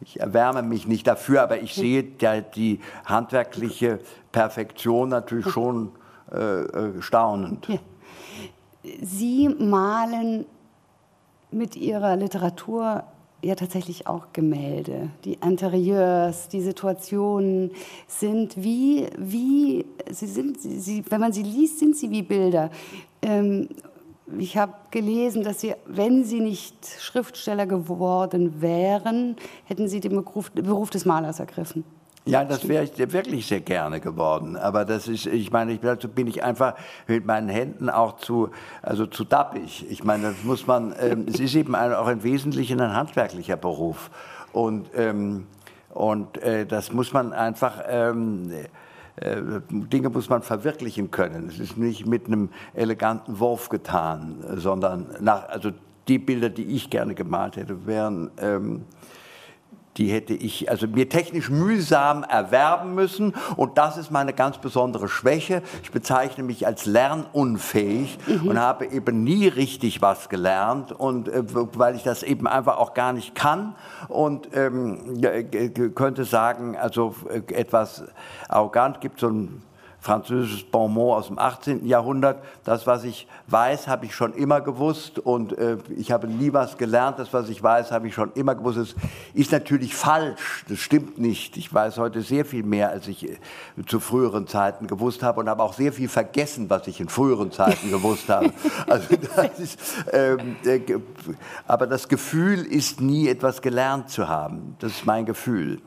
[0.00, 3.98] ich erwärme mich nicht dafür, aber ich sehe der, die handwerkliche
[4.30, 5.90] Perfektion natürlich schon
[6.30, 7.66] äh, äh staunend.
[9.02, 10.46] Sie malen
[11.50, 13.04] mit Ihrer Literatur
[13.42, 15.10] ja tatsächlich auch Gemälde.
[15.24, 17.70] Die Interieurs, die Situationen
[18.06, 22.70] sind wie, wie sie sind, sie, wenn man sie liest, sind sie wie Bilder.
[23.22, 23.68] Ähm,
[24.38, 30.50] ich habe gelesen, dass sie, wenn sie nicht Schriftsteller geworden wären, hätten sie den Beruf,
[30.52, 31.84] Beruf des Malers ergriffen.
[32.28, 34.56] Ja, das wäre ich wirklich sehr gerne geworden.
[34.56, 36.74] Aber das ist, ich meine, ich, dazu bin ich einfach
[37.06, 38.50] mit meinen Händen auch zu,
[38.82, 39.86] also zu dappig.
[39.90, 43.56] Ich meine, das muss man, ähm, es ist eben ein, auch im Wesentlichen ein handwerklicher
[43.56, 44.10] Beruf.
[44.52, 45.46] Und, ähm,
[45.94, 48.50] und äh, das muss man einfach, ähm,
[49.16, 49.36] äh,
[49.70, 51.48] Dinge muss man verwirklichen können.
[51.48, 55.70] Es ist nicht mit einem eleganten Wurf getan, sondern nach, also
[56.08, 58.84] die Bilder, die ich gerne gemalt hätte, wären, ähm,
[59.98, 65.08] die hätte ich also mir technisch mühsam erwerben müssen und das ist meine ganz besondere
[65.08, 65.62] Schwäche.
[65.82, 68.48] Ich bezeichne mich als lernunfähig mhm.
[68.48, 72.94] und habe eben nie richtig was gelernt und äh, weil ich das eben einfach auch
[72.94, 73.74] gar nicht kann
[74.08, 75.20] und ähm,
[75.94, 78.04] könnte sagen, also äh, etwas
[78.48, 79.62] arrogant gibt so ein
[80.00, 81.84] französisches Bonmot aus dem 18.
[81.86, 82.42] Jahrhundert.
[82.64, 86.78] Das, was ich weiß, habe ich schon immer gewusst und äh, ich habe nie was
[86.78, 87.18] gelernt.
[87.18, 88.78] Das, was ich weiß, habe ich schon immer gewusst.
[88.78, 88.94] Das
[89.34, 90.64] ist natürlich falsch.
[90.68, 91.56] Das stimmt nicht.
[91.56, 93.38] Ich weiß heute sehr viel mehr, als ich äh,
[93.86, 97.50] zu früheren Zeiten gewusst habe und habe auch sehr viel vergessen, was ich in früheren
[97.50, 98.52] Zeiten gewusst habe.
[98.86, 99.78] Also das ist,
[100.12, 100.80] ähm, äh,
[101.66, 104.76] aber das Gefühl ist nie etwas gelernt zu haben.
[104.78, 105.80] Das ist mein Gefühl.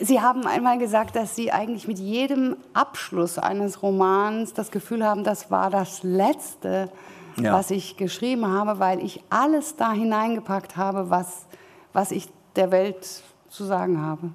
[0.00, 5.24] Sie haben einmal gesagt, dass Sie eigentlich mit jedem Abschluss eines Romans das Gefühl haben,
[5.24, 6.90] das war das Letzte,
[7.36, 7.52] ja.
[7.52, 11.46] was ich geschrieben habe, weil ich alles da hineingepackt habe, was,
[11.92, 14.30] was ich der Welt zu sagen habe.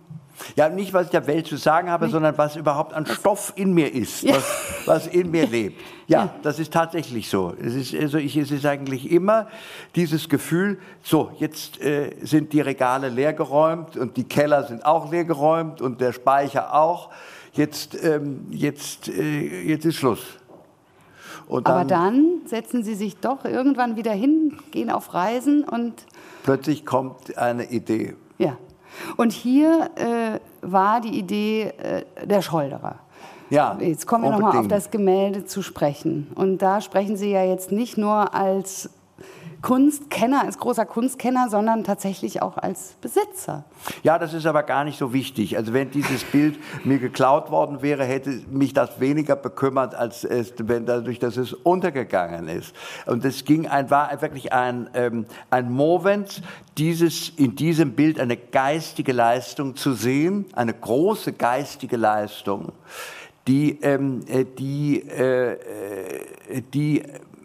[0.55, 2.13] Ja, nicht, was ich der Welt zu sagen habe, nicht.
[2.13, 4.35] sondern was überhaupt an Stoff in mir ist, ja.
[4.35, 4.45] was,
[4.85, 5.79] was, in mir lebt.
[6.07, 7.53] Ja, ja, das ist tatsächlich so.
[7.61, 9.47] Es ist, also ich, es ist eigentlich immer
[9.95, 15.81] dieses Gefühl, so, jetzt äh, sind die Regale leergeräumt und die Keller sind auch leergeräumt
[15.81, 17.09] und der Speicher auch.
[17.53, 20.21] Jetzt, ähm, jetzt, äh, jetzt ist Schluss.
[21.49, 26.05] Dann Aber dann setzen Sie sich doch irgendwann wieder hin, gehen auf Reisen und...
[26.43, 28.15] Plötzlich kommt eine Idee.
[28.37, 28.57] Ja.
[29.17, 32.95] Und hier äh, war die Idee äh, der Scholderer.
[33.49, 36.31] Ja, jetzt kommen wir nochmal auf das Gemälde zu sprechen.
[36.35, 38.89] Und da sprechen Sie ja jetzt nicht nur als
[39.61, 43.63] Kunstkenner, als großer Kunstkenner, sondern tatsächlich auch als Besitzer.
[44.01, 45.55] Ja, das ist aber gar nicht so wichtig.
[45.55, 50.53] Also wenn dieses Bild mir geklaut worden wäre, hätte mich das weniger bekümmert, als es,
[50.57, 52.75] wenn dadurch, dass es untergegangen ist.
[53.05, 56.41] Und es ging ein, war wirklich ein, ähm, ein Movens,
[56.77, 62.71] dieses, in diesem Bild eine geistige Leistung zu sehen, eine große geistige Leistung,
[63.47, 67.03] die, ähm, äh, die, äh, äh die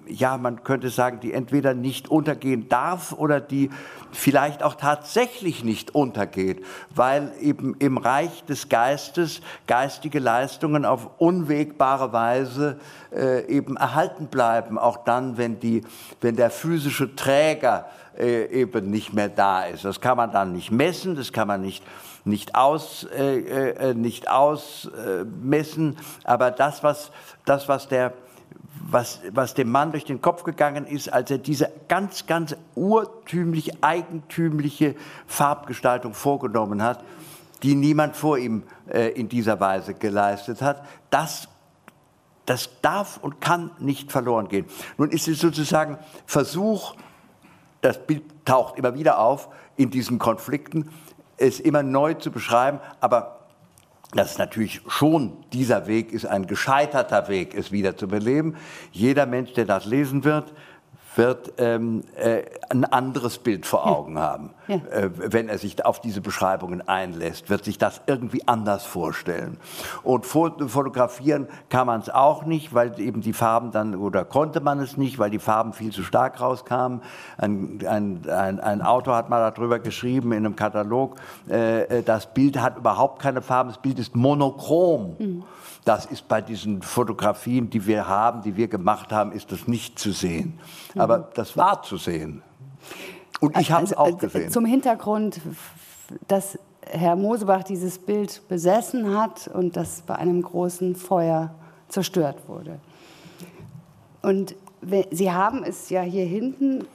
[0.09, 3.71] ja, man könnte sagen, die entweder nicht untergehen darf oder die
[4.13, 12.13] vielleicht auch tatsächlich nicht untergeht, weil eben im Reich des Geistes geistige Leistungen auf unwegbare
[12.13, 12.79] Weise
[13.15, 15.83] äh, eben erhalten bleiben, auch dann, wenn, die,
[16.21, 17.87] wenn der physische Träger
[18.19, 19.85] äh, eben nicht mehr da ist.
[19.85, 21.85] Das kann man dann nicht messen, das kann man nicht
[22.27, 27.13] nicht, aus, äh, äh nicht ausmessen, aber das, was,
[27.45, 28.13] das, was der
[28.89, 33.83] was, was dem Mann durch den Kopf gegangen ist, als er diese ganz, ganz urtümlich,
[33.83, 34.95] eigentümliche
[35.27, 37.05] Farbgestaltung vorgenommen hat,
[37.63, 40.85] die niemand vor ihm äh, in dieser Weise geleistet hat.
[41.11, 41.49] Das,
[42.45, 44.67] das darf und kann nicht verloren gehen.
[44.99, 46.95] Nun ist es sozusagen Versuch,
[47.81, 50.91] das Bild taucht immer wieder auf in diesen Konflikten,
[51.37, 53.36] es immer neu zu beschreiben, aber
[54.13, 58.57] dass natürlich schon dieser Weg ist ein gescheiterter Weg, es wieder zu beleben.
[58.93, 60.53] Jeder Mensch, der das lesen wird,
[61.17, 64.51] wird ähm, äh, ein anderes Bild vor Augen haben.
[64.69, 64.77] Ja.
[64.77, 69.59] Äh, wenn er sich auf diese Beschreibungen einlässt, wird sich das irgendwie anders vorstellen.
[70.03, 74.81] Und fotografieren kann man es auch nicht, weil eben die Farben dann, oder konnte man
[74.81, 77.03] es nicht, weil die Farben viel zu stark rauskamen.
[77.39, 81.17] Ein, ein, ein, ein Autor hat mal darüber geschrieben in einem Katalog,
[81.49, 85.17] äh, äh das Bild hat überhaupt keine Farben, das Bild ist monochrom.
[85.19, 85.45] Mhm.
[85.85, 89.99] Das ist bei diesen Fotografien, die wir haben, die wir gemacht haben, ist das nicht
[89.99, 90.59] zu sehen.
[90.95, 91.01] Mhm.
[91.01, 92.43] Aber das war zu sehen.
[93.41, 94.51] Und ich habe es also, auch gesehen.
[94.51, 95.41] Zum Hintergrund,
[96.29, 101.55] dass Herr Mosebach dieses Bild besessen hat und das bei einem großen Feuer
[101.89, 102.79] zerstört wurde.
[104.23, 104.55] Und
[105.11, 106.87] Sie haben es ja hier hinten,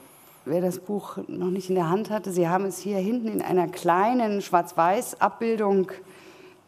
[0.45, 3.41] wer das Buch noch nicht in der Hand hatte, Sie haben es hier hinten in
[3.41, 5.91] einer kleinen Schwarz-Weiß-Abbildung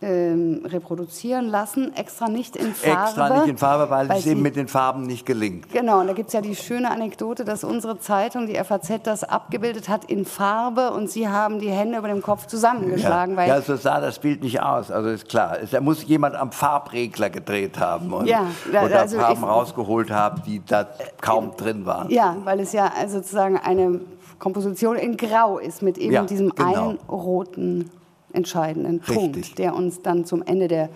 [0.03, 3.03] ähm, reproduzieren lassen, extra nicht in Farbe.
[3.03, 5.71] Extra nicht in Farbe, weil, weil es eben mit den Farben nicht gelingt.
[5.71, 9.23] Genau, und da gibt es ja die schöne Anekdote, dass unsere Zeitung, die FAZ, das
[9.23, 13.35] abgebildet hat in Farbe und Sie haben die Hände über dem Kopf zusammengeschlagen.
[13.35, 15.57] Ja, weil ja so sah das Bild nicht aus, also ist klar.
[15.71, 20.11] Da muss jemand am Farbregler gedreht haben und, ja, da, und also Farben ich, rausgeholt
[20.11, 20.87] haben, die da
[21.21, 22.09] kaum äh, drin waren.
[22.09, 24.01] Ja, weil es ja sozusagen eine
[24.39, 26.89] Komposition in Grau ist mit eben ja, diesem genau.
[26.89, 27.89] einen roten
[28.33, 29.15] entscheidenden Richtig.
[29.15, 30.89] Punkt, der uns dann zum Ende der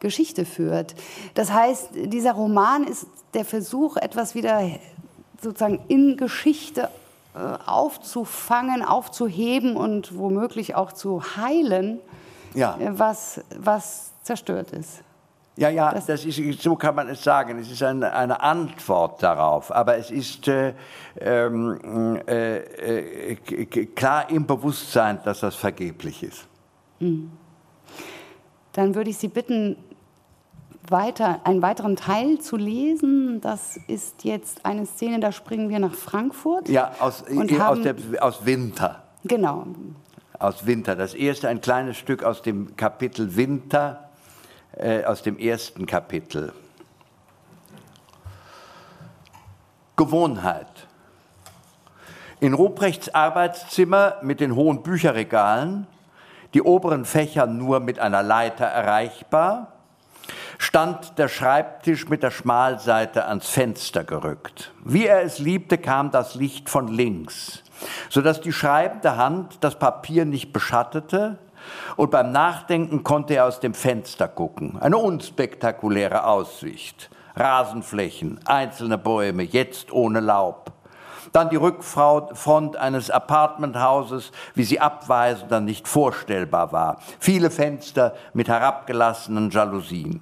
[0.00, 0.94] Geschichte führt.
[1.34, 4.62] Das heißt, dieser Roman ist der Versuch, etwas wieder
[5.40, 6.88] sozusagen in Geschichte
[7.34, 12.00] äh, aufzufangen, aufzuheben und womöglich auch zu heilen,
[12.54, 12.76] ja.
[12.78, 15.02] Äh, was, was zerstört ist.
[15.56, 17.58] Ja, ja, das, das ist, so kann man es sagen.
[17.58, 19.70] Es ist eine, eine Antwort darauf.
[19.72, 20.74] Aber es ist äh,
[21.20, 23.36] ähm, äh, äh,
[23.94, 26.48] klar im Bewusstsein, dass das vergeblich ist.
[27.00, 27.30] Hm.
[28.72, 29.76] Dann würde ich Sie bitten,
[30.90, 33.40] weiter, einen weiteren Teil zu lesen.
[33.40, 36.68] Das ist jetzt eine Szene, da springen wir nach Frankfurt.
[36.68, 39.02] Ja, aus, und aus, haben, der, aus Winter.
[39.24, 39.66] Genau.
[40.38, 40.96] Aus Winter.
[40.96, 44.10] Das erste, ein kleines Stück aus dem Kapitel Winter,
[44.76, 46.52] äh, aus dem ersten Kapitel.
[49.96, 50.88] Gewohnheit.
[52.40, 55.86] In Ruprechts Arbeitszimmer mit den hohen Bücherregalen
[56.54, 59.72] die oberen Fächer nur mit einer Leiter erreichbar,
[60.58, 64.72] stand der Schreibtisch mit der Schmalseite ans Fenster gerückt.
[64.84, 67.62] Wie er es liebte, kam das Licht von links,
[68.08, 71.38] sodass die schreibende Hand das Papier nicht beschattete,
[71.96, 74.78] und beim Nachdenken konnte er aus dem Fenster gucken.
[74.80, 77.08] Eine unspektakuläre Aussicht.
[77.36, 80.72] Rasenflächen, einzelne Bäume, jetzt ohne Laub.
[81.32, 86.98] Dann die Rückfront eines Apartmenthauses, wie sie abweisend dann nicht vorstellbar war.
[87.18, 90.20] Viele Fenster mit herabgelassenen Jalousien.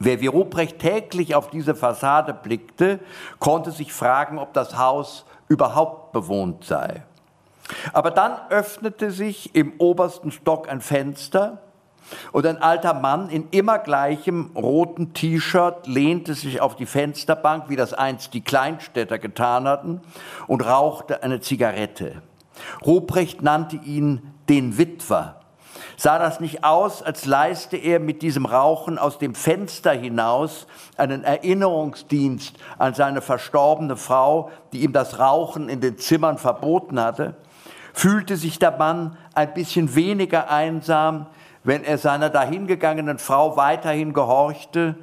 [0.00, 2.98] Wer wie Ruprecht täglich auf diese Fassade blickte,
[3.38, 7.02] konnte sich fragen, ob das Haus überhaupt bewohnt sei.
[7.92, 11.58] Aber dann öffnete sich im obersten Stock ein Fenster
[12.32, 17.76] Und ein alter Mann in immer gleichem roten T-Shirt lehnte sich auf die Fensterbank, wie
[17.76, 20.00] das einst die Kleinstädter getan hatten,
[20.46, 22.22] und rauchte eine Zigarette.
[22.84, 25.40] Ruprecht nannte ihn den Witwer.
[25.96, 31.24] Sah das nicht aus, als leiste er mit diesem Rauchen aus dem Fenster hinaus einen
[31.24, 37.36] Erinnerungsdienst an seine verstorbene Frau, die ihm das Rauchen in den Zimmern verboten hatte?
[37.92, 41.26] Fühlte sich der Mann ein bisschen weniger einsam,
[41.64, 44.96] wenn er seiner dahingegangenen Frau weiterhin gehorchte,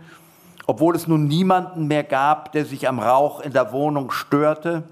[0.68, 4.84] obwohl es nun niemanden mehr gab, der sich am Rauch in der Wohnung störte.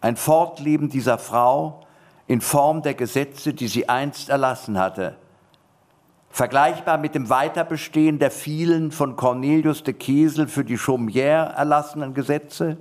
[0.00, 1.86] Ein Fortleben dieser Frau
[2.26, 5.16] in Form der Gesetze, die sie einst erlassen hatte.
[6.30, 12.78] Vergleichbar mit dem Weiterbestehen der vielen von Cornelius de Kesel für die Chaumière erlassenen Gesetze.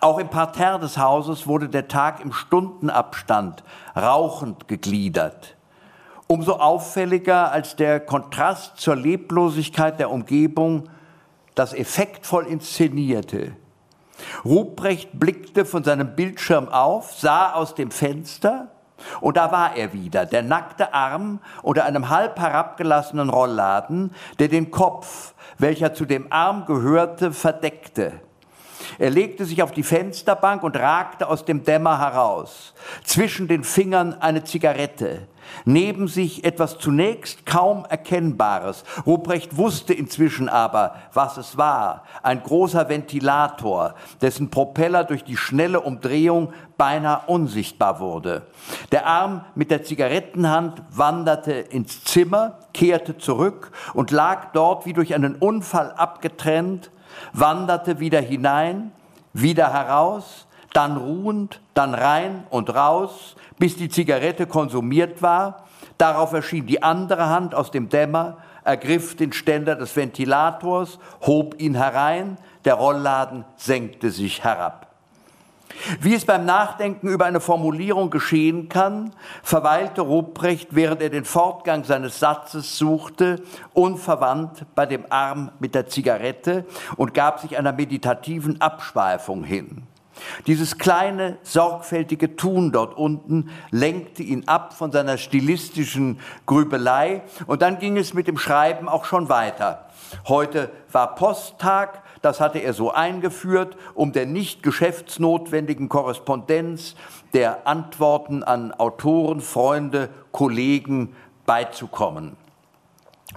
[0.00, 3.64] Auch im Parterre des Hauses wurde der Tag im Stundenabstand
[3.96, 5.56] rauchend gegliedert
[6.26, 10.88] umso auffälliger als der Kontrast zur Leblosigkeit der Umgebung
[11.54, 13.52] das effektvoll inszenierte.
[14.44, 18.68] Ruprecht blickte von seinem Bildschirm auf, sah aus dem Fenster
[19.20, 24.70] und da war er wieder, der nackte Arm unter einem halb herabgelassenen Rollladen, der den
[24.70, 28.12] Kopf, welcher zu dem Arm gehörte, verdeckte.
[28.98, 32.74] Er legte sich auf die Fensterbank und ragte aus dem Dämmer heraus.
[33.04, 35.28] Zwischen den Fingern eine Zigarette.
[35.64, 38.84] Neben sich etwas zunächst kaum Erkennbares.
[39.06, 42.04] Ruprecht wusste inzwischen aber, was es war.
[42.22, 48.46] Ein großer Ventilator, dessen Propeller durch die schnelle Umdrehung beinahe unsichtbar wurde.
[48.90, 55.14] Der Arm mit der Zigarettenhand wanderte ins Zimmer, kehrte zurück und lag dort wie durch
[55.14, 56.90] einen Unfall abgetrennt,
[57.32, 58.92] wanderte wieder hinein,
[59.32, 65.66] wieder heraus, dann ruhend, dann rein und raus, bis die Zigarette konsumiert war.
[65.96, 71.76] Darauf erschien die andere Hand aus dem Dämmer, ergriff den Ständer des Ventilators, hob ihn
[71.76, 74.88] herein, der Rollladen senkte sich herab.
[76.00, 79.12] Wie es beim Nachdenken über eine Formulierung geschehen kann,
[79.44, 83.44] verweilte Ruprecht, während er den Fortgang seines Satzes suchte,
[83.74, 89.86] unverwandt bei dem Arm mit der Zigarette und gab sich einer meditativen Abschweifung hin.
[90.46, 97.78] Dieses kleine, sorgfältige Tun dort unten lenkte ihn ab von seiner stilistischen Grübelei und dann
[97.78, 99.88] ging es mit dem Schreiben auch schon weiter.
[100.28, 106.94] Heute war Posttag, das hatte er so eingeführt, um der nicht geschäftsnotwendigen Korrespondenz
[107.32, 111.14] der Antworten an Autoren, Freunde, Kollegen
[111.46, 112.36] beizukommen.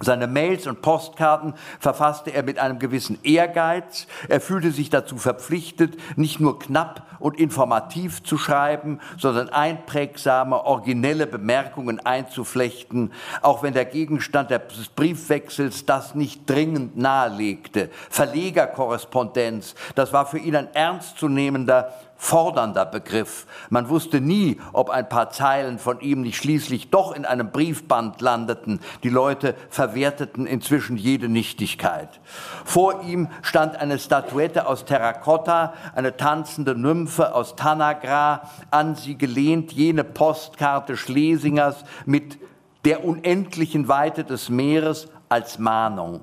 [0.01, 4.07] Seine Mails und Postkarten verfasste er mit einem gewissen Ehrgeiz.
[4.27, 11.27] Er fühlte sich dazu verpflichtet, nicht nur knapp und informativ zu schreiben, sondern einprägsame, originelle
[11.27, 17.89] Bemerkungen einzuflechten, auch wenn der Gegenstand des Briefwechsels das nicht dringend nahelegte.
[18.09, 23.45] Verlegerkorrespondenz, das war für ihn ein ernstzunehmender fordernder Begriff.
[23.69, 28.21] Man wusste nie, ob ein paar Zeilen von ihm nicht schließlich doch in einem Briefband
[28.21, 28.79] landeten.
[29.03, 32.19] Die Leute verwerteten inzwischen jede Nichtigkeit.
[32.63, 39.71] Vor ihm stand eine Statuette aus Terrakotta, eine tanzende Nymphe aus Tanagra, an sie gelehnt
[39.73, 42.39] jene Postkarte Schlesingers mit
[42.85, 46.21] der unendlichen Weite des Meeres als Mahnung.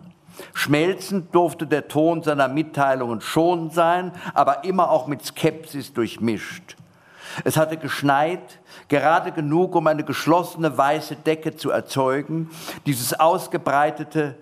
[0.54, 6.76] Schmelzend durfte der Ton seiner Mitteilungen schon sein, aber immer auch mit Skepsis durchmischt.
[7.44, 12.50] Es hatte geschneit, gerade genug, um eine geschlossene weiße Decke zu erzeugen.
[12.86, 14.36] Dieses ausgebreitete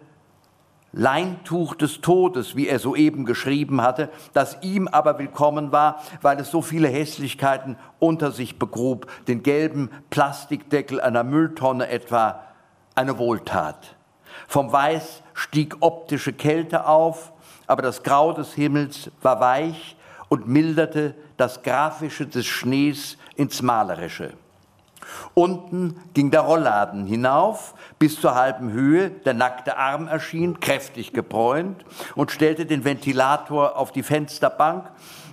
[0.93, 6.51] Leintuch des Todes, wie er soeben geschrieben hatte, das ihm aber willkommen war, weil es
[6.51, 12.43] so viele Hässlichkeiten unter sich begrub, den gelben Plastikdeckel einer Mülltonne etwa,
[12.97, 13.97] eine Wohltat.
[14.51, 17.30] Vom Weiß stieg optische Kälte auf,
[17.68, 19.94] aber das Grau des Himmels war weich
[20.28, 24.32] und milderte das Grafische des Schnees ins Malerische.
[25.34, 31.84] Unten ging der Rollladen hinauf bis zur halben Höhe, der nackte Arm erschien, kräftig gebräunt,
[32.16, 34.90] und stellte den Ventilator auf die Fensterbank,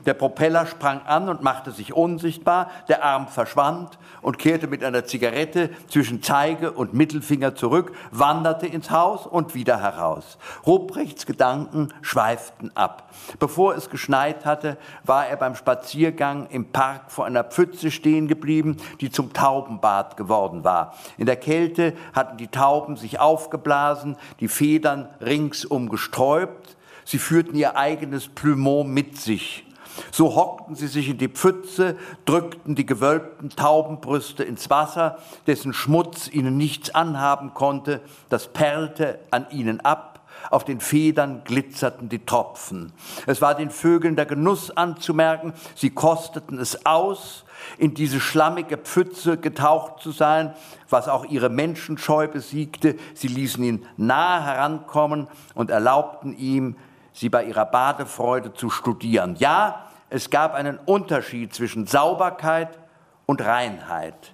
[0.08, 5.04] der Propeller sprang an und machte sich unsichtbar, der Arm verschwand und kehrte mit einer
[5.06, 10.38] Zigarette zwischen Zeige und Mittelfinger zurück, wanderte ins Haus und wieder heraus.
[10.66, 13.12] Ruprechts Gedanken schweiften ab.
[13.38, 18.78] Bevor es geschneit hatte, war er beim Spaziergang im Park vor einer Pfütze stehen geblieben,
[19.02, 20.96] die zum Taubenbad geworden war.
[21.18, 27.76] In der Kälte hatten die Tauben sich aufgeblasen, die Federn ringsum gesträubt, sie führten ihr
[27.76, 29.67] eigenes Plumon mit sich.
[30.12, 31.96] So hockten sie sich in die Pfütze,
[32.26, 39.48] drückten die gewölbten Taubenbrüste ins Wasser, dessen Schmutz ihnen nichts anhaben konnte, das perlte an
[39.52, 40.18] ihnen ab,
[40.50, 42.94] auf den Federn glitzerten die Tropfen.
[43.26, 47.44] Es war den Vögeln der Genuss anzumerken, sie kosteten es aus,
[47.78, 50.54] in diese schlammige Pfütze getaucht zu sein,
[50.90, 52.96] was auch ihre Menschenscheu besiegte.
[53.16, 56.76] Sie ließen ihn nahe herankommen und erlaubten ihm,
[57.14, 59.36] sie bei ihrer Badefreude zu studieren.
[59.40, 62.78] Ja, es gab einen Unterschied zwischen Sauberkeit
[63.26, 64.34] und Reinheit.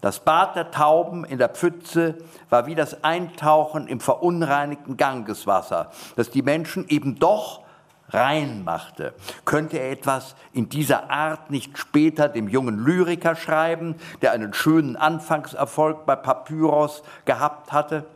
[0.00, 2.16] Das Bad der Tauben in der Pfütze
[2.48, 7.60] war wie das Eintauchen im verunreinigten Gangeswasser, das die Menschen eben doch
[8.08, 9.12] rein machte.
[9.44, 14.96] Könnte er etwas in dieser Art nicht später dem jungen Lyriker schreiben, der einen schönen
[14.96, 18.06] Anfangserfolg bei Papyros gehabt hatte?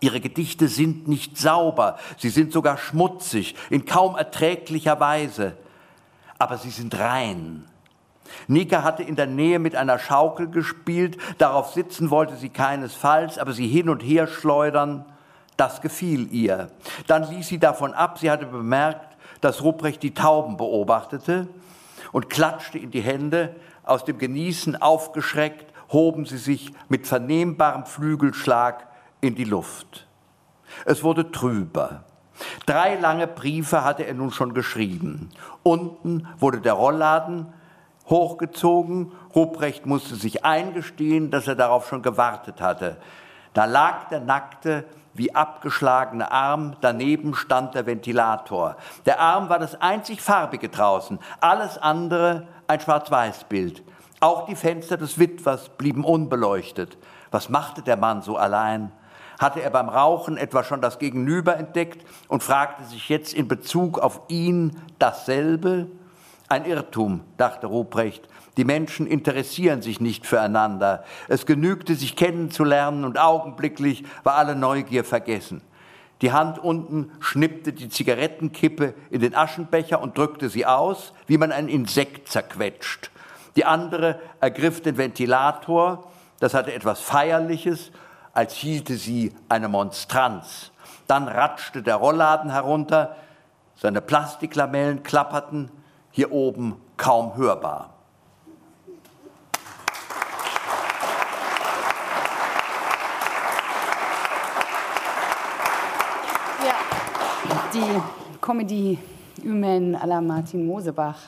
[0.00, 5.56] Ihre Gedichte sind nicht sauber, sie sind sogar schmutzig, in kaum erträglicher Weise,
[6.42, 7.64] aber sie sind rein.
[8.48, 13.52] Nika hatte in der Nähe mit einer Schaukel gespielt, darauf sitzen wollte sie keinesfalls, aber
[13.52, 15.04] sie hin und her schleudern,
[15.56, 16.72] das gefiel ihr.
[17.06, 21.46] Dann ließ sie davon ab, sie hatte bemerkt, dass Ruprecht die Tauben beobachtete
[22.10, 23.54] und klatschte in die Hände.
[23.84, 28.88] Aus dem Genießen aufgeschreckt, hoben sie sich mit vernehmbarem Flügelschlag
[29.20, 30.08] in die Luft.
[30.86, 32.02] Es wurde trüber.
[32.66, 35.30] Drei lange Briefe hatte er nun schon geschrieben.
[35.62, 37.52] Unten wurde der Rollladen
[38.08, 39.12] hochgezogen.
[39.34, 42.96] Ruprecht musste sich eingestehen, dass er darauf schon gewartet hatte.
[43.54, 48.76] Da lag der nackte, wie abgeschlagene Arm, daneben stand der Ventilator.
[49.04, 53.82] Der Arm war das einzig farbige draußen, alles andere ein Schwarz-Weiß-Bild.
[54.20, 56.96] Auch die Fenster des Witwers blieben unbeleuchtet.
[57.30, 58.92] Was machte der Mann so allein?
[59.42, 63.98] Hatte er beim Rauchen etwa schon das Gegenüber entdeckt und fragte sich jetzt in Bezug
[63.98, 65.88] auf ihn dasselbe?
[66.48, 68.28] Ein Irrtum, dachte Ruprecht.
[68.56, 71.02] Die Menschen interessieren sich nicht füreinander.
[71.26, 75.60] Es genügte, sich kennenzulernen und augenblicklich war alle Neugier vergessen.
[76.20, 81.50] Die Hand unten schnippte die Zigarettenkippe in den Aschenbecher und drückte sie aus, wie man
[81.50, 83.10] ein Insekt zerquetscht.
[83.56, 87.90] Die andere ergriff den Ventilator, das hatte etwas Feierliches,
[88.32, 90.70] als hielte sie eine Monstranz.
[91.06, 93.16] Dann ratschte der Rollladen herunter,
[93.76, 95.70] seine Plastiklamellen klapperten,
[96.10, 97.90] hier oben kaum hörbar.
[106.64, 106.74] Ja,
[107.74, 108.00] die
[108.40, 108.98] Comedy
[109.42, 111.18] Ümen à la Martin Mosebach.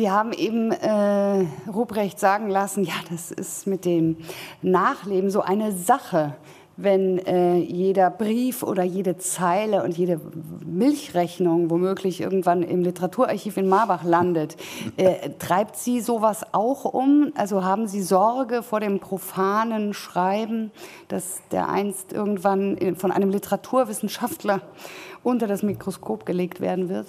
[0.00, 4.16] Sie haben eben äh, Ruprecht sagen lassen, ja, das ist mit dem
[4.62, 6.36] Nachleben so eine Sache
[6.82, 10.18] wenn äh, jeder Brief oder jede Zeile und jede
[10.64, 14.56] Milchrechnung womöglich irgendwann im Literaturarchiv in Marbach landet.
[14.96, 17.32] Äh, treibt Sie sowas auch um?
[17.36, 20.70] Also haben Sie Sorge vor dem profanen Schreiben,
[21.08, 24.62] dass der einst irgendwann von einem Literaturwissenschaftler
[25.22, 27.08] unter das Mikroskop gelegt werden wird?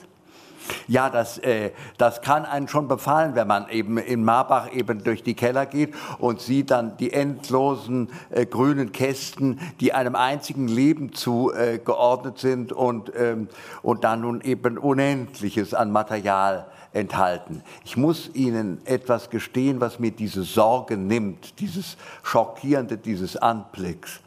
[0.88, 5.24] Ja, das, äh, das kann einen schon befallen, wenn man eben in Marbach eben durch
[5.24, 11.14] die Keller geht und sieht dann die endlosen äh, grünen Kästen, die einem einzigen Leben
[11.14, 13.48] zugeordnet äh, sind und, ähm,
[13.82, 17.64] und dann nun eben Unendliches an Material enthalten.
[17.86, 24.20] Ich muss Ihnen etwas gestehen, was mir diese Sorge nimmt, dieses Schockierende dieses Anblicks.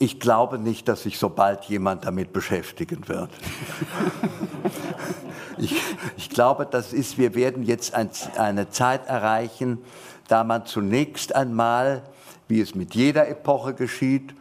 [0.00, 3.30] Ich glaube nicht, dass sich so bald jemand damit beschäftigen wird.
[5.58, 5.74] ich,
[6.16, 9.78] ich, glaube, das ist, wir werden jetzt ein, eine Zeit erreichen,
[10.28, 12.02] da man zunächst einmal,
[12.46, 14.34] wie es mit jeder Epoche geschieht,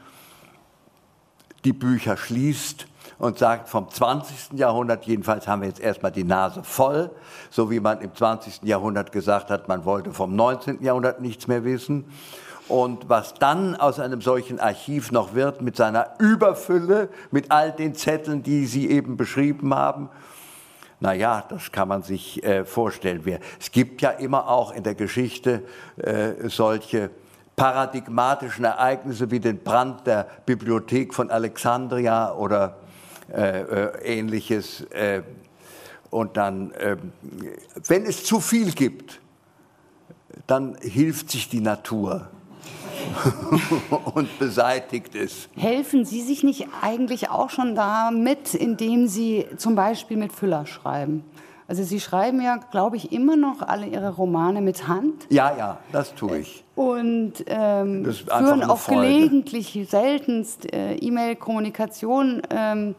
[1.63, 2.85] die Bücher schließt
[3.17, 4.59] und sagt, vom 20.
[4.59, 7.09] Jahrhundert jedenfalls haben wir jetzt erstmal die Nase voll,
[7.49, 8.61] so wie man im 20.
[8.63, 10.83] Jahrhundert gesagt hat, man wollte vom 19.
[10.83, 12.05] Jahrhundert nichts mehr wissen.
[12.67, 17.95] Und was dann aus einem solchen Archiv noch wird, mit seiner Überfülle, mit all den
[17.95, 20.09] Zetteln, die Sie eben beschrieben haben,
[20.99, 23.21] na ja, das kann man sich äh, vorstellen.
[23.59, 25.63] Es gibt ja immer auch in der Geschichte
[25.97, 27.11] äh, solche
[27.55, 32.77] paradigmatischen Ereignisse wie den Brand der Bibliothek von Alexandria oder
[33.31, 34.81] äh, äh ähnliches.
[34.91, 35.21] Äh,
[36.09, 37.11] und dann, ähm,
[37.87, 39.19] wenn es zu viel gibt,
[40.47, 42.29] dann hilft sich die Natur.
[44.13, 45.49] und beseitigt ist.
[45.55, 51.23] Helfen Sie sich nicht eigentlich auch schon damit, indem Sie zum Beispiel mit Füller schreiben?
[51.67, 55.27] Also Sie schreiben ja, glaube ich, immer noch alle Ihre Romane mit Hand.
[55.29, 56.63] Ja, ja, das tue ich.
[56.75, 59.01] Und ähm, führen auch Freude.
[59.01, 62.41] gelegentlich, seltenst äh, E-Mail-Kommunikation.
[62.49, 62.95] Ähm,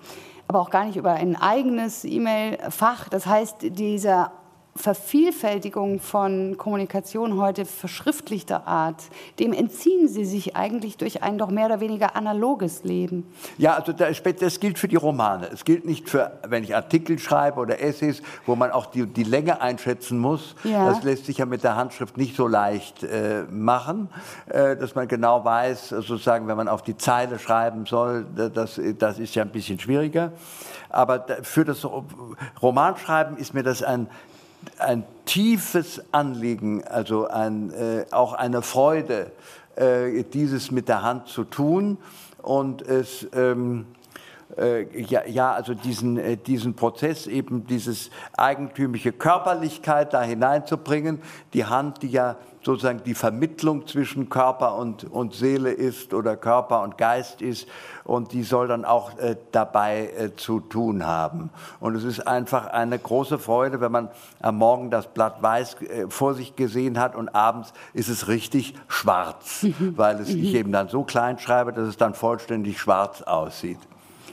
[0.48, 3.08] aber auch gar nicht über ein eigenes E-Mail-Fach.
[3.10, 4.32] Das heißt, dieser
[4.78, 9.02] Vervielfältigung von Kommunikation heute verschriftlichter Art,
[9.40, 13.26] dem entziehen Sie sich eigentlich durch ein doch mehr oder weniger analoges Leben.
[13.58, 15.48] Ja, also das gilt für die Romane.
[15.52, 19.24] Es gilt nicht für, wenn ich Artikel schreibe oder Essays, wo man auch die, die
[19.24, 20.54] Länge einschätzen muss.
[20.62, 20.88] Ja.
[20.90, 24.08] Das lässt sich ja mit der Handschrift nicht so leicht äh, machen,
[24.46, 29.18] äh, dass man genau weiß, sozusagen, wenn man auf die Zeile schreiben soll, das, das
[29.18, 30.32] ist ja ein bisschen schwieriger.
[30.88, 31.84] Aber für das
[32.62, 34.08] Romanschreiben ist mir das ein
[34.78, 39.32] ein tiefes Anliegen, also ein, äh, auch eine Freude,
[39.76, 41.98] äh, dieses mit der Hand zu tun
[42.42, 43.86] und es ähm,
[44.56, 51.20] äh, ja, ja, also diesen, äh, diesen Prozess eben dieses eigentümliche Körperlichkeit da hineinzubringen,
[51.52, 56.82] die Hand, die ja sozusagen die Vermittlung zwischen Körper und, und Seele ist oder Körper
[56.82, 57.68] und Geist ist
[58.04, 61.50] und die soll dann auch äh, dabei äh, zu tun haben.
[61.80, 64.08] Und es ist einfach eine große Freude, wenn man
[64.40, 68.74] am Morgen das Blatt weiß äh, vor sich gesehen hat und abends ist es richtig
[68.88, 73.78] schwarz, weil es ich eben dann so klein schreibe, dass es dann vollständig schwarz aussieht.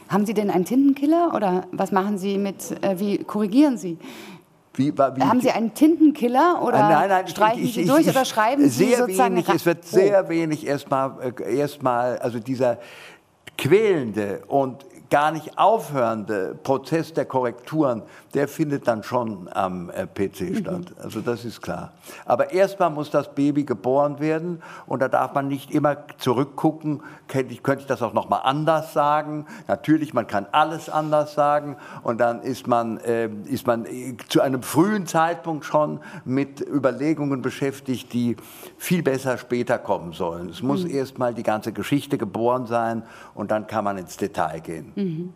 [0.08, 3.98] Haben Sie denn einen Tintenkiller oder was machen Sie mit, äh, wie korrigieren Sie?
[4.78, 8.10] Wie, wie, Haben Sie einen Tintenkiller oder nein, nein, streichen ich, ich, Sie durch ich,
[8.10, 9.36] oder schreiben Sie sozusagen?
[9.36, 10.30] Wenig, es wird sehr oh.
[10.30, 12.80] wenig erstmal, äh, erstmal, also dieser
[13.58, 18.04] quälende und gar nicht aufhörende Prozess der Korrekturen,
[18.36, 20.56] der findet dann schon am äh, PC mhm.
[20.58, 20.94] statt.
[21.02, 21.94] Also das ist klar.
[22.26, 27.54] Aber erstmal muss das Baby geboren werden und da darf man nicht immer zurückgucken, könnte
[27.54, 29.46] ich, könnte ich das auch noch mal anders sagen.
[29.68, 34.42] Natürlich, man kann alles anders sagen und dann ist man, äh, ist man äh, zu
[34.42, 38.36] einem frühen Zeitpunkt schon mit Überlegungen beschäftigt, die
[38.78, 40.50] viel besser später kommen sollen.
[40.50, 40.92] Es muss mhm.
[40.92, 44.92] erstmal die ganze Geschichte geboren sein und dann kann man ins Detail gehen.
[44.96, 45.34] Mhm.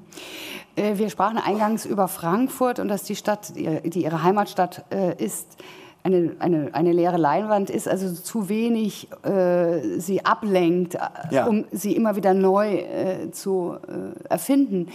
[0.79, 5.57] Äh, wir sprachen eingangs über Frankfurt und dass die Stadt, die ihre Heimatstadt äh, ist,
[6.01, 10.99] eine, eine, eine leere Leinwand ist, also zu wenig äh, sie ablenkt, äh,
[11.31, 11.45] ja.
[11.45, 14.87] um sie immer wieder neu äh, zu äh, erfinden.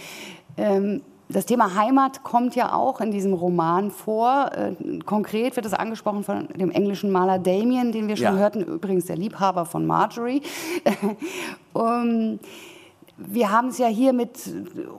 [0.57, 4.51] Ähm, das Thema Heimat kommt ja auch in diesem Roman vor.
[5.07, 8.35] Konkret wird es angesprochen von dem englischen Maler Damien, den wir schon ja.
[8.35, 10.43] hörten, übrigens der Liebhaber von Marjorie.
[11.73, 12.39] um,
[13.17, 14.37] wir haben es ja hier mit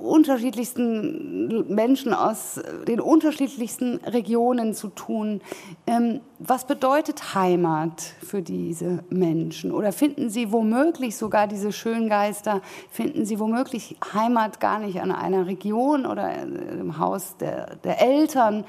[0.00, 2.58] unterschiedlichsten Menschen aus
[2.88, 5.42] den unterschiedlichsten Regionen zu tun.
[5.86, 9.70] Ähm, was bedeutet Heimat für diese Menschen?
[9.70, 15.46] Oder finden Sie womöglich sogar diese Schöngeister, finden Sie womöglich Heimat gar nicht an einer
[15.46, 18.64] Region oder im Haus der, der Eltern,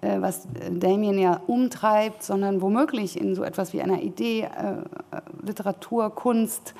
[0.00, 4.76] äh, was Damien ja umtreibt, sondern womöglich in so etwas wie einer Idee, äh,
[5.44, 6.74] Literatur, Kunst?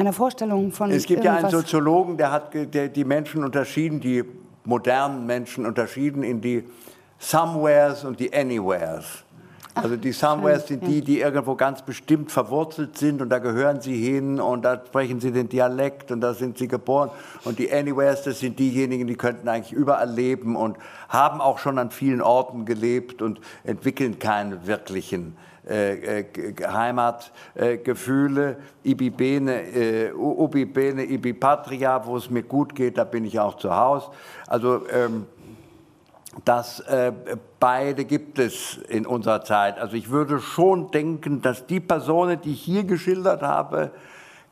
[0.00, 0.90] Einer Vorstellung von.
[0.90, 4.24] Es gibt ja einen Soziologen, der hat der, die Menschen unterschieden, die
[4.64, 6.64] modernen Menschen unterschieden in die
[7.18, 9.24] Somewheres und die Anywheres.
[9.74, 13.96] Also die Somewheres sind die, die irgendwo ganz bestimmt verwurzelt sind und da gehören sie
[13.96, 17.10] hin und da sprechen sie den Dialekt und da sind sie geboren.
[17.44, 20.76] Und die Anywheres, das sind diejenigen, die könnten eigentlich überall leben und
[21.08, 25.36] haben auch schon an vielen Orten gelebt und entwickeln keine wirklichen
[25.70, 26.24] äh, äh,
[26.66, 33.24] Heimatgefühle, ibi bene, äh, ubi bene, ibi patria, wo es mir gut geht, da bin
[33.24, 34.08] ich auch zu Hause.
[34.48, 35.26] Also ähm,
[36.44, 37.12] das äh,
[37.60, 39.78] beide gibt es in unserer Zeit.
[39.78, 43.92] Also ich würde schon denken, dass die Personen, die ich hier geschildert habe,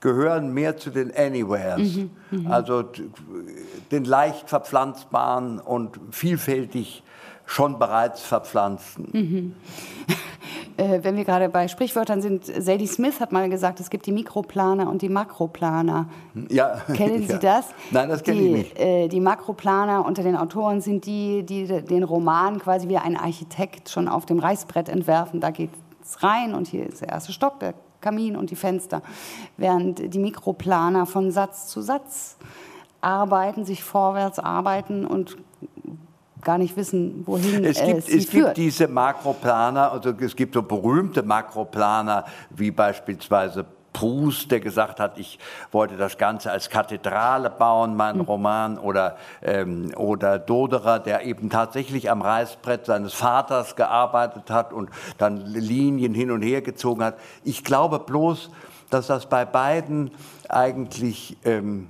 [0.01, 2.51] gehören mehr zu den Anywheres, mhm, mh.
[2.51, 2.85] also
[3.91, 7.03] den leicht verpflanzbaren und vielfältig
[7.45, 9.09] schon bereits verpflanzten.
[9.13, 9.55] Mhm.
[10.79, 14.13] Äh, wenn wir gerade bei Sprichwörtern sind, Sadie Smith hat mal gesagt, es gibt die
[14.13, 16.09] Mikroplaner und die Makroplaner.
[16.49, 16.81] Ja.
[16.95, 17.39] Kennen Sie ja.
[17.39, 17.67] das?
[17.91, 18.79] Nein, das kenne ich nicht.
[18.79, 23.89] Äh, die Makroplaner unter den Autoren sind die, die den Roman quasi wie ein Architekt
[23.89, 25.41] schon auf dem Reißbrett entwerfen.
[25.41, 29.03] Da geht es rein und hier ist der erste Stock, der Kamin und die Fenster.
[29.57, 32.37] Während die Mikroplaner von Satz zu Satz
[33.01, 35.37] arbeiten, sich vorwärts arbeiten und
[36.43, 40.63] gar nicht wissen, wohin es gibt, es, es gibt diese Makroplaner, also es gibt so
[40.63, 45.41] berühmte Makroplaner wie beispielsweise Proust, der gesagt hat, ich
[45.73, 48.23] wollte das Ganze als Kathedrale bauen, mein mhm.
[48.23, 54.91] Roman, oder, ähm, oder Doderer, der eben tatsächlich am Reißbrett seines Vaters gearbeitet hat und
[55.17, 57.19] dann Linien hin und her gezogen hat.
[57.43, 58.51] Ich glaube bloß,
[58.91, 60.13] dass das bei beiden
[60.49, 61.89] eigentlich ähm,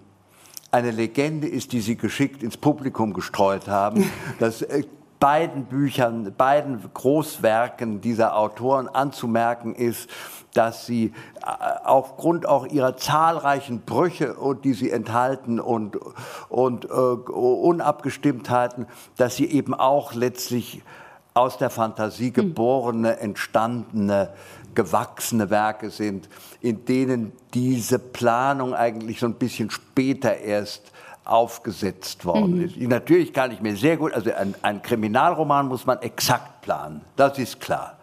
[0.70, 4.10] eine Legende ist, die Sie geschickt ins Publikum gestreut haben.
[4.38, 4.84] Das äh,
[5.20, 10.08] beiden Büchern, beiden Großwerken dieser Autoren anzumerken ist,
[10.54, 11.12] dass sie äh,
[11.84, 15.98] aufgrund auch ihrer zahlreichen Brüche, die sie enthalten und,
[16.48, 18.86] und äh, Unabgestimmtheiten,
[19.16, 20.82] dass sie eben auch letztlich
[21.34, 24.30] aus der Fantasie geborene, entstandene,
[24.78, 26.28] gewachsene Werke sind,
[26.60, 30.92] in denen diese Planung eigentlich so ein bisschen später erst
[31.24, 32.64] aufgesetzt worden mhm.
[32.64, 32.76] ist.
[32.76, 37.40] Natürlich kann ich mir sehr gut, also ein, ein Kriminalroman muss man exakt planen, das
[37.40, 37.97] ist klar.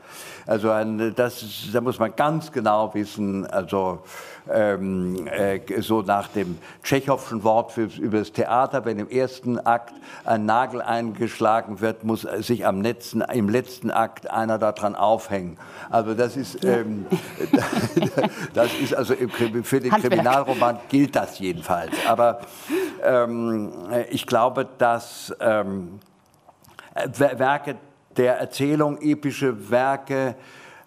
[0.45, 1.43] Also ein, das,
[1.73, 4.03] da muss man ganz genau wissen, also
[4.51, 9.93] ähm, äh, so nach dem Tschechowschen Wort für, über das Theater, wenn im ersten Akt
[10.23, 15.57] ein Nagel eingeschlagen wird, muss sich am letzten, im letzten Akt einer daran aufhängen.
[15.89, 17.07] Also das ist, ähm,
[18.53, 20.13] das ist also für den Handwerk.
[20.13, 21.93] Kriminalroman gilt das jedenfalls.
[22.07, 22.41] Aber
[23.03, 23.71] ähm,
[24.09, 25.99] ich glaube, dass ähm,
[27.17, 27.75] Werke
[28.17, 30.35] der Erzählung, epische Werke,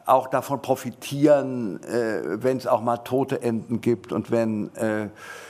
[0.06, 5.08] auch davon profitieren, äh, wenn es auch mal tote Enden gibt und wenn äh,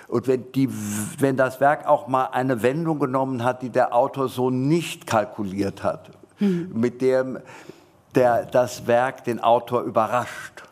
[0.09, 0.69] und wenn, die,
[1.19, 5.83] wenn das Werk auch mal eine Wendung genommen hat, die der Autor so nicht kalkuliert
[5.83, 6.71] hat, mhm.
[6.75, 7.39] mit dem
[8.15, 10.65] der, das Werk den Autor überrascht.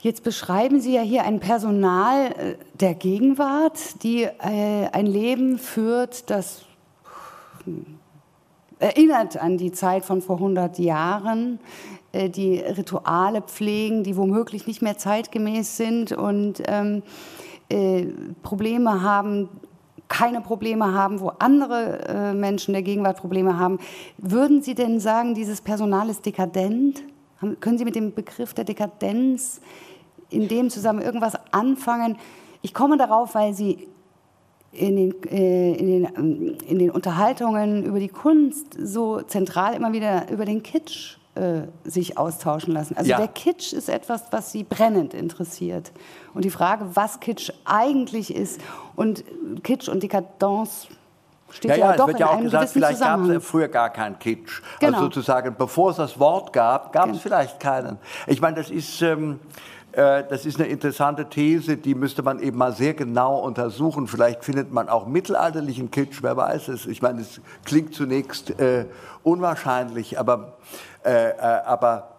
[0.00, 6.28] Jetzt beschreiben Sie ja hier ein Personal äh, der Gegenwart, die äh, ein Leben führt,
[6.30, 6.62] das
[8.78, 11.58] erinnert an die Zeit von vor 100 Jahren,
[12.12, 17.02] äh, die Rituale pflegen, die womöglich nicht mehr zeitgemäß sind und ähm,
[17.68, 18.06] äh,
[18.42, 19.48] Probleme haben,
[20.08, 23.78] keine Probleme haben, wo andere äh, Menschen der Gegenwart Probleme haben.
[24.18, 27.02] Würden Sie denn sagen, dieses Personal ist dekadent?
[27.40, 29.60] Haben, können Sie mit dem Begriff der Dekadenz
[30.30, 32.18] in dem zusammen irgendwas anfangen?
[32.62, 33.88] Ich komme darauf, weil Sie
[34.76, 39.92] in den, äh, in, den, ähm, in den Unterhaltungen über die Kunst so zentral immer
[39.92, 42.96] wieder über den Kitsch äh, sich austauschen lassen.
[42.96, 43.16] Also ja.
[43.18, 45.92] der Kitsch ist etwas, was sie brennend interessiert.
[46.34, 48.60] Und die Frage, was Kitsch eigentlich ist
[48.94, 49.24] und
[49.62, 50.88] Kitsch und Dekadence
[51.50, 54.18] steht ja, ja, ja doch wird ja auch gesagt, vielleicht gab es früher gar keinen
[54.18, 54.60] Kitsch.
[54.60, 54.98] Also genau.
[54.98, 57.98] Also sozusagen, bevor es das Wort gab, gab es vielleicht keinen.
[58.26, 59.00] Ich meine, das ist...
[59.02, 64.06] Ähm, äh, das ist eine interessante These, die müsste man eben mal sehr genau untersuchen.
[64.06, 66.84] Vielleicht findet man auch mittelalterlichen Kitsch, wer weiß es.
[66.84, 68.84] Ich meine, es klingt zunächst äh,
[69.22, 70.58] unwahrscheinlich, aber,
[71.02, 72.16] äh, äh, aber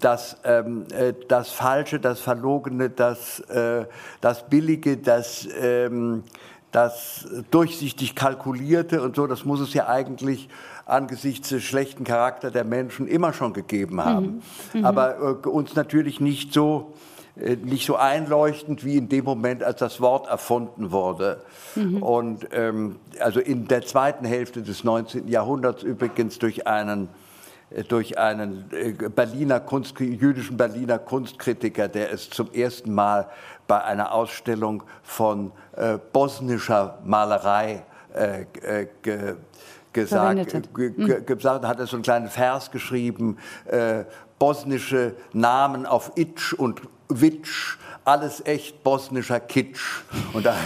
[0.00, 3.86] das, ähm, äh, das Falsche, das Verlogene, das, äh,
[4.20, 6.24] das Billige, das, ähm,
[6.72, 10.50] das durchsichtig Kalkulierte und so, das muss es ja eigentlich
[10.88, 14.42] angesichts des schlechten Charakter der Menschen immer schon gegeben haben.
[14.72, 14.80] Mhm.
[14.80, 14.84] Mhm.
[14.84, 16.94] Aber äh, uns natürlich nicht so,
[17.36, 21.42] äh, nicht so einleuchtend wie in dem Moment, als das Wort erfunden wurde.
[21.74, 22.02] Mhm.
[22.02, 25.28] Und ähm, also in der zweiten Hälfte des 19.
[25.28, 27.08] Jahrhunderts übrigens durch einen
[27.70, 33.28] äh, durch einen äh, Berliner Kunst, jüdischen Berliner Kunstkritiker, der es zum ersten Mal
[33.66, 37.84] bei einer Ausstellung von äh, bosnischer Malerei
[38.14, 38.86] äh, äh,
[39.92, 41.26] gesagt, mhm.
[41.26, 44.04] gesagt hat er so einen kleinen Vers geschrieben, äh,
[44.38, 50.02] bosnische Namen auf Itsch und Witsch, alles echt bosnischer Kitsch.
[50.32, 50.54] Und da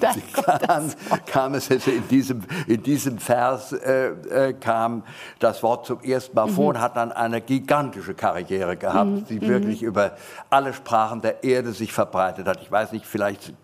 [0.66, 0.90] kam,
[1.26, 5.02] kam, es also in diesem, in diesem Vers äh, äh, kam
[5.38, 6.50] das Wort zum ersten Mal mhm.
[6.50, 9.26] vor und hat dann eine gigantische Karriere gehabt, mhm.
[9.26, 9.88] die wirklich mhm.
[9.88, 10.16] über
[10.50, 12.60] alle Sprachen der Erde sich verbreitet hat.
[12.60, 13.54] Ich weiß nicht, vielleicht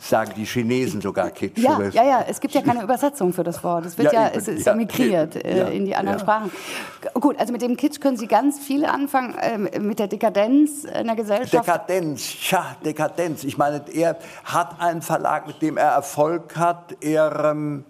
[0.00, 1.58] sagen die Chinesen sogar Kitsch.
[1.58, 3.86] Ja, ja, ja, es gibt ja keine Übersetzung für das Wort.
[3.86, 6.50] Es wird ja, ja es ist ja, migriert äh, ja, in die anderen Sprachen.
[7.14, 11.06] Gut, also mit dem Kitsch können Sie ganz viel anfangen, äh, mit der Dekadenz in
[11.06, 11.66] der Gesellschaft.
[11.66, 13.44] Dekadenz, tja, Dekadenz.
[13.44, 16.96] Ich meine, er hat einen Verlag, mit dem er Erfolg hat.
[17.00, 17.50] Er...
[17.52, 17.84] Ähm,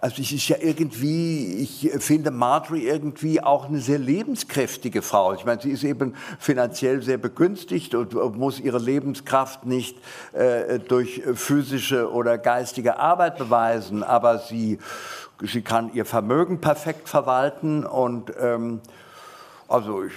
[0.00, 5.34] also es ist ja irgendwie, ich finde Marjorie irgendwie auch eine sehr lebenskräftige Frau.
[5.34, 9.98] Ich meine, sie ist eben finanziell sehr begünstigt und muss ihre Lebenskraft nicht
[10.32, 14.78] äh, durch physische oder geistige Arbeit beweisen, aber sie,
[15.42, 18.80] sie kann ihr Vermögen perfekt verwalten und ähm,
[19.68, 20.12] also ich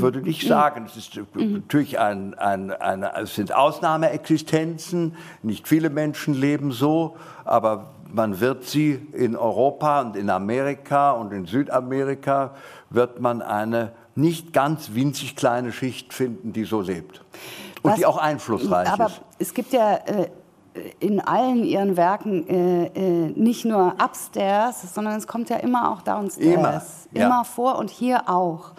[0.00, 0.24] würde mhm.
[0.24, 1.52] nicht sagen, es ist mhm.
[1.52, 8.64] natürlich ein, ein, eine, es sind Ausnahmeexistenzen, nicht viele Menschen leben so, aber man wird
[8.64, 12.52] sie in Europa und in Amerika und in Südamerika,
[12.90, 17.22] wird man eine nicht ganz winzig kleine Schicht finden, die so lebt.
[17.82, 19.20] Und Was, die auch einflussreich aber ist.
[19.38, 20.28] Es gibt ja äh,
[21.00, 26.02] in allen ihren Werken äh, äh, nicht nur upstairs, sondern es kommt ja immer auch
[26.02, 26.54] downstairs.
[26.54, 26.82] Immer,
[27.12, 27.26] ja.
[27.26, 28.72] immer vor und hier auch.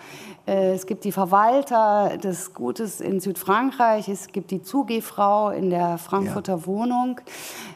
[0.45, 5.97] Äh, es gibt die Verwalter des Gutes in Südfrankreich, es gibt die Zugehfrau in der
[5.97, 6.65] Frankfurter ja.
[6.65, 7.21] Wohnung.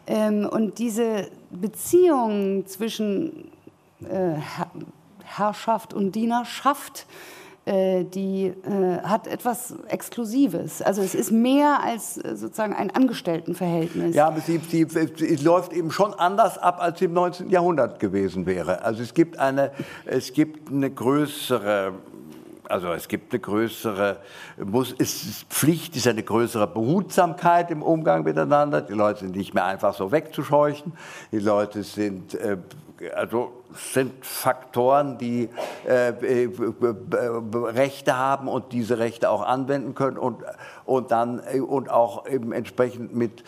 [0.06, 3.52] Ähm, und diese Beziehung zwischen
[4.02, 4.36] äh,
[5.24, 7.06] Herrschaft und Dienerschaft
[7.68, 10.82] äh, die äh, hat etwas Exklusives.
[10.82, 14.16] Also es ist mehr als sozusagen ein Angestelltenverhältnis.
[14.16, 17.50] Ja, aber sie, sie, sie, läuft eben schon anders ab, als sie im 19.
[17.50, 18.84] Jahrhundert gewesen wäre.
[18.86, 19.72] Also es gibt eine,
[20.06, 21.92] es gibt eine größere
[22.70, 24.18] also es gibt eine größere,
[24.58, 28.82] muss, ist Pflicht, ist eine größere Behutsamkeit im Umgang miteinander.
[28.82, 30.94] Die Leute sind nicht mehr einfach so wegzuscheuchen.
[31.32, 32.58] Die Leute sind äh,
[33.16, 35.50] also sind Faktoren, die
[35.88, 36.50] äh, äh,
[37.54, 40.44] Rechte haben und diese Rechte auch anwenden können und,
[40.86, 43.44] und dann äh, und auch eben entsprechend mit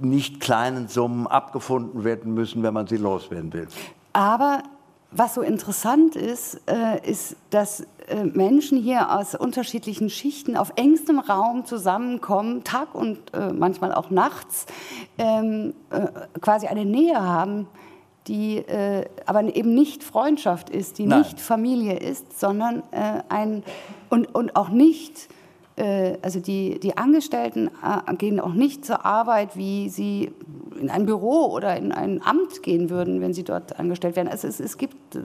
[0.00, 3.68] nicht kleinen Summen abgefunden werden müssen, wenn man sie loswerden will.
[4.12, 4.62] Aber
[5.10, 7.86] was so interessant ist, äh, ist, dass
[8.34, 14.66] Menschen hier aus unterschiedlichen Schichten auf engstem Raum zusammenkommen, Tag und äh, manchmal auch nachts,
[15.18, 16.06] ähm, äh,
[16.40, 17.66] quasi eine Nähe haben,
[18.26, 21.20] die äh, aber eben nicht Freundschaft ist, die Nein.
[21.20, 23.62] nicht Familie ist, sondern äh, ein
[24.08, 25.28] und, und auch nicht,
[25.76, 30.32] äh, also die, die Angestellten äh, gehen auch nicht zur Arbeit, wie sie
[30.80, 34.28] in ein Büro oder in ein Amt gehen würden, wenn sie dort angestellt werden.
[34.28, 35.20] Also es, es gibt äh,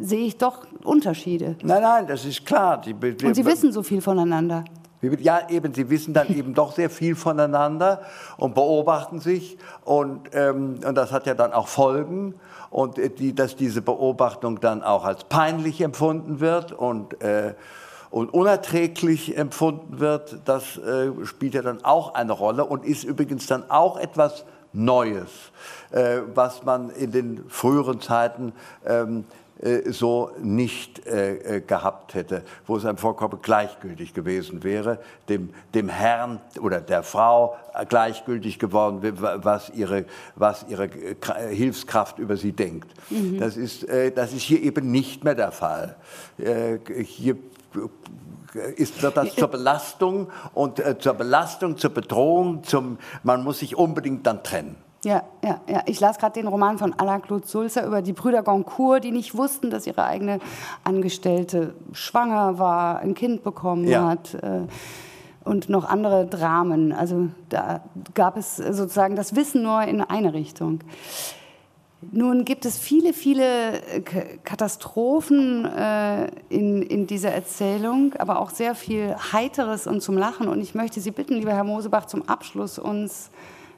[0.00, 1.56] sehe ich doch Unterschiede.
[1.62, 2.80] Nein, nein, das ist klar.
[2.80, 4.64] Die, und Sie wissen so viel voneinander.
[5.02, 8.00] Ja, eben, sie wissen dann eben doch sehr viel voneinander
[8.38, 9.58] und beobachten sich.
[9.84, 12.34] Und, ähm, und das hat ja dann auch Folgen.
[12.70, 17.54] Und äh, die, dass diese Beobachtung dann auch als peinlich empfunden wird und, äh,
[18.10, 23.46] und unerträglich empfunden wird, das äh, spielt ja dann auch eine Rolle und ist übrigens
[23.46, 25.30] dann auch etwas Neues,
[25.90, 28.52] äh, was man in den früheren Zeiten
[28.86, 29.45] ähm, äh,
[29.86, 34.98] so nicht äh, äh, gehabt hätte, wo es einem vollkommen gleichgültig gewesen wäre,
[35.30, 37.56] dem, dem Herrn oder der Frau
[37.88, 40.04] gleichgültig geworden, was ihre,
[40.34, 40.90] was ihre
[41.50, 42.88] Hilfskraft über sie denkt.
[43.10, 43.38] Mhm.
[43.38, 45.96] Das, ist, das ist hier eben nicht mehr der Fall.
[47.04, 47.36] Hier
[48.76, 54.42] ist, das zur Belastung und zur Belastung, zur Bedrohung, zum, man muss sich unbedingt dann
[54.42, 54.76] trennen.
[55.06, 55.82] Ja, ja, ja.
[55.86, 59.36] Ich las gerade den Roman von Alain Claude Sulzer über die Brüder Goncourt, die nicht
[59.36, 60.40] wussten, dass ihre eigene
[60.82, 64.08] Angestellte schwanger war, ein Kind bekommen ja.
[64.08, 64.34] hat.
[64.34, 64.62] Äh,
[65.44, 66.92] und noch andere Dramen.
[66.92, 67.82] Also da
[68.14, 70.80] gab es sozusagen das Wissen nur in eine Richtung.
[72.10, 73.80] Nun gibt es viele, viele
[74.42, 80.48] Katastrophen äh, in, in dieser Erzählung, aber auch sehr viel Heiteres und zum Lachen.
[80.48, 83.30] Und ich möchte Sie bitten, lieber Herr Mosebach, zum Abschluss uns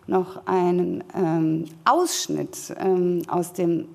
[0.08, 3.88] noch einen ähm, Ausschnitt ähm, aus dem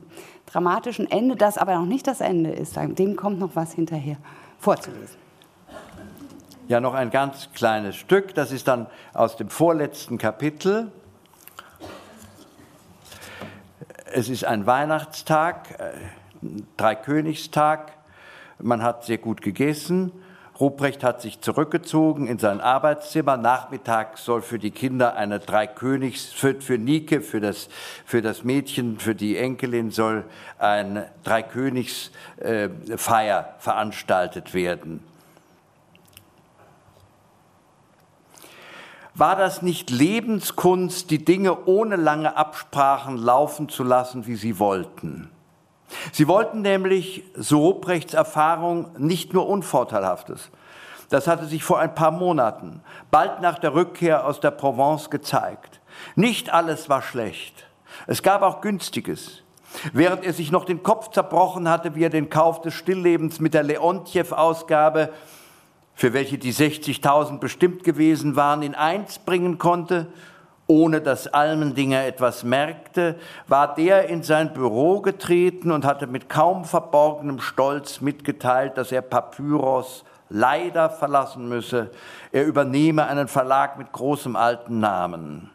[0.46, 2.78] dramatischen Ende, das aber noch nicht das Ende ist.
[2.78, 4.18] Dem kommt noch was hinterher
[4.60, 5.18] vorzulesen.
[6.68, 10.92] Ja, noch ein ganz kleines Stück, das ist dann aus dem vorletzten Kapitel.
[14.06, 15.92] Es ist ein Weihnachtstag, äh,
[16.78, 17.94] Dreikönigstag.
[18.60, 20.12] Man hat sehr gut gegessen
[20.60, 23.38] Ruprecht hat sich zurückgezogen in sein Arbeitszimmer.
[23.38, 27.70] Nachmittags soll für die Kinder eine Dreikönigs, für, für Nike, für das,
[28.06, 30.26] für das Mädchen, für die Enkelin soll
[30.60, 35.04] eine Dreikönigsfeier äh, veranstaltet werden.
[39.16, 45.30] War das nicht Lebenskunst, die Dinge ohne lange Absprachen laufen zu lassen, wie sie wollten?
[46.12, 50.50] Sie wollten nämlich, so Ruprechts Erfahrung, nicht nur Unvorteilhaftes.
[51.10, 55.80] Das hatte sich vor ein paar Monaten, bald nach der Rückkehr aus der Provence, gezeigt.
[56.16, 57.68] Nicht alles war schlecht.
[58.08, 59.44] Es gab auch Günstiges.
[59.92, 63.54] Während er sich noch den Kopf zerbrochen hatte, wie er den Kauf des Stilllebens mit
[63.54, 65.10] der Leontjew-Ausgabe,
[65.96, 70.08] für welche die 60.000 bestimmt gewesen waren, in eins bringen konnte,
[70.68, 73.16] ohne dass Almendinger etwas merkte,
[73.48, 79.02] war der in sein Büro getreten und hatte mit kaum verborgenem Stolz mitgeteilt, dass er
[79.02, 81.92] Papyros leider verlassen müsse.
[82.32, 85.50] Er übernehme einen Verlag mit großem alten Namen.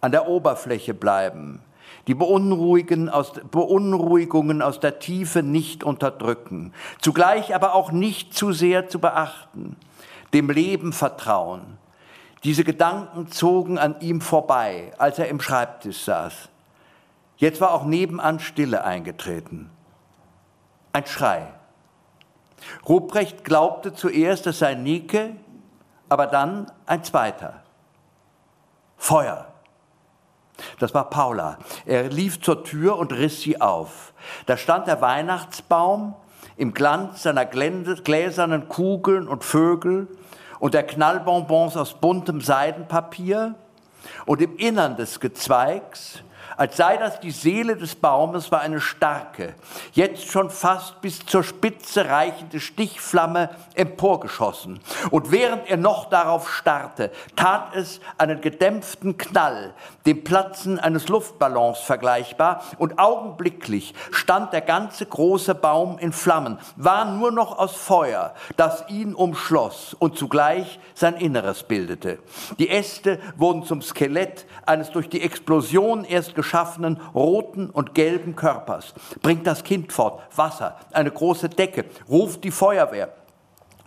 [0.00, 1.62] An der Oberfläche bleiben,
[2.06, 8.98] die aus, Beunruhigungen aus der Tiefe nicht unterdrücken, zugleich aber auch nicht zu sehr zu
[8.98, 9.76] beachten,
[10.32, 11.78] dem Leben vertrauen,
[12.44, 16.48] diese Gedanken zogen an ihm vorbei, als er im Schreibtisch saß.
[17.36, 19.70] Jetzt war auch nebenan Stille eingetreten.
[20.92, 21.48] Ein Schrei.
[22.88, 25.34] Ruprecht glaubte zuerst, es sei Nike,
[26.08, 27.62] aber dann ein zweiter.
[28.96, 29.46] Feuer.
[30.78, 31.58] Das war Paula.
[31.86, 34.12] Er lief zur Tür und riss sie auf.
[34.46, 36.14] Da stand der Weihnachtsbaum
[36.56, 40.08] im Glanz seiner gläsernen Kugeln und Vögel
[40.60, 43.56] und der Knallbonbons aus buntem Seidenpapier
[44.26, 46.22] und im Innern des Gezweigs
[46.60, 49.54] als sei das die Seele des Baumes, war eine starke,
[49.94, 54.78] jetzt schon fast bis zur Spitze reichende Stichflamme emporgeschossen.
[55.10, 59.72] Und während er noch darauf starrte, tat es einen gedämpften Knall,
[60.04, 67.06] dem Platzen eines Luftballons vergleichbar, und augenblicklich stand der ganze große Baum in Flammen, war
[67.06, 72.18] nur noch aus Feuer, das ihn umschloss und zugleich sein Inneres bildete.
[72.58, 78.92] Die Äste wurden zum Skelett eines durch die Explosion erst geschaffenen roten und gelben Körpers.
[79.22, 83.12] Bringt das Kind fort, Wasser, eine große Decke, ruft die Feuerwehr.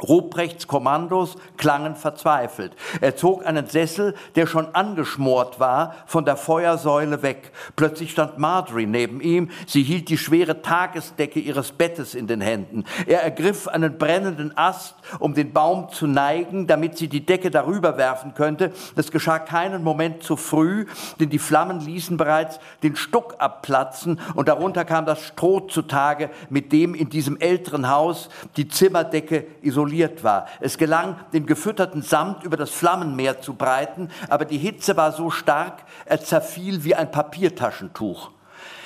[0.01, 2.73] Ruprechts Kommandos klangen verzweifelt.
[2.99, 7.51] Er zog einen Sessel, der schon angeschmort war, von der Feuersäule weg.
[7.75, 9.49] Plötzlich stand Marjorie neben ihm.
[9.65, 12.83] Sie hielt die schwere Tagesdecke ihres Bettes in den Händen.
[13.07, 17.97] Er ergriff einen brennenden Ast, um den Baum zu neigen, damit sie die Decke darüber
[17.97, 18.71] werfen könnte.
[18.95, 20.85] Das geschah keinen Moment zu früh,
[21.19, 26.71] denn die Flammen ließen bereits den Stuck abplatzen und darunter kam das Stroh zutage, mit
[26.71, 30.47] dem in diesem älteren Haus die Zimmerdecke isoliert isoliert war.
[30.59, 35.29] Es gelang, den gefütterten Samt über das Flammenmeer zu breiten, aber die Hitze war so
[35.29, 38.31] stark, er zerfiel wie ein Papiertaschentuch.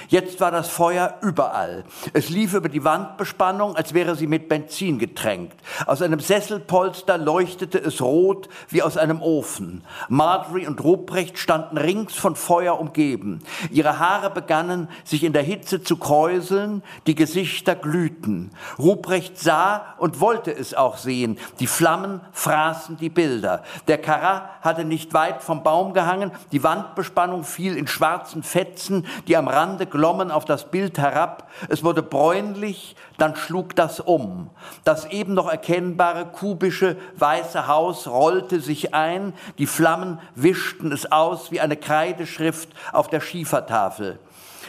[0.10, 1.84] Jetzt war das Feuer überall.
[2.14, 5.60] Es lief über die Wandbespannung, als wäre sie mit Benzin getränkt.
[5.86, 9.84] Aus einem Sesselpolster leuchtete es rot wie aus einem Ofen.
[10.08, 13.42] Marjorie und Ruprecht standen rings von Feuer umgeben.
[13.70, 18.52] Ihre Haare begannen, sich in der Hitze zu kräuseln, die Gesichter glühten.
[18.80, 21.38] Ruprecht sah und wollte es auch sehen.
[21.60, 23.64] Die Flammen fraßen die Bilder.
[23.88, 26.32] Der Kara hatte nicht weit vom Baum gehangen.
[26.52, 31.84] Die Wandbespannung fiel in schwarzen Fetzen, die am Rande glommen auf das Bild herab, es
[31.84, 34.52] wurde bräunlich, dann schlug das um.
[34.84, 41.50] Das eben noch erkennbare kubische weiße Haus rollte sich ein, die Flammen wischten es aus
[41.50, 44.20] wie eine Kreideschrift auf der Schiefertafel.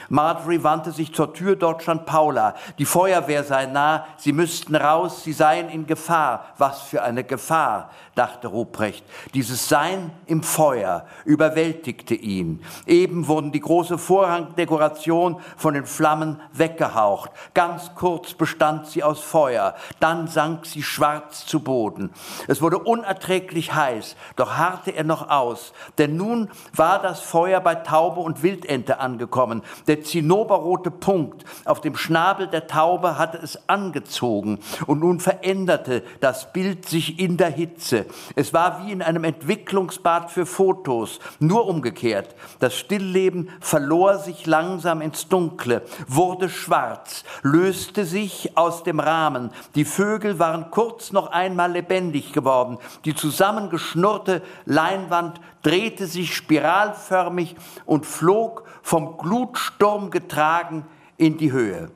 [0.08, 2.54] Marjorie wandte sich zur Tür, dort stand Paula.
[2.78, 6.46] Die Feuerwehr sei nah, sie müssten raus, sie seien in Gefahr.
[6.56, 9.04] Was für eine Gefahr, dachte Ruprecht.
[9.34, 12.62] Dieses Sein im Feuer überwältigte ihn.
[12.86, 17.30] Eben wurden die große Vorhangdekoration von den Flammen weggehaucht.
[17.54, 22.10] Ganz kurz bestand sie aus Feuer, dann sank sie schwarz zu Boden.
[22.48, 27.74] Es wurde unerträglich heiß, doch harrte er noch aus, denn nun war das Feuer bei
[27.76, 29.62] Taube und Wildente angekommen.
[29.86, 36.04] Der der zinnoberrote Punkt auf dem Schnabel der Taube hatte es angezogen und nun veränderte
[36.20, 38.06] das Bild sich in der Hitze.
[38.36, 42.36] Es war wie in einem Entwicklungsbad für Fotos, nur umgekehrt.
[42.60, 49.50] Das Stillleben verlor sich langsam ins Dunkle, wurde schwarz, löste sich aus dem Rahmen.
[49.74, 52.78] Die Vögel waren kurz noch einmal lebendig geworden.
[53.04, 60.82] Die zusammengeschnurrte Leinwand drehte sich spiralförmig und flog vom Glutsturm getragen
[61.18, 61.90] in die Höhe.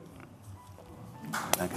[1.57, 1.73] Danke.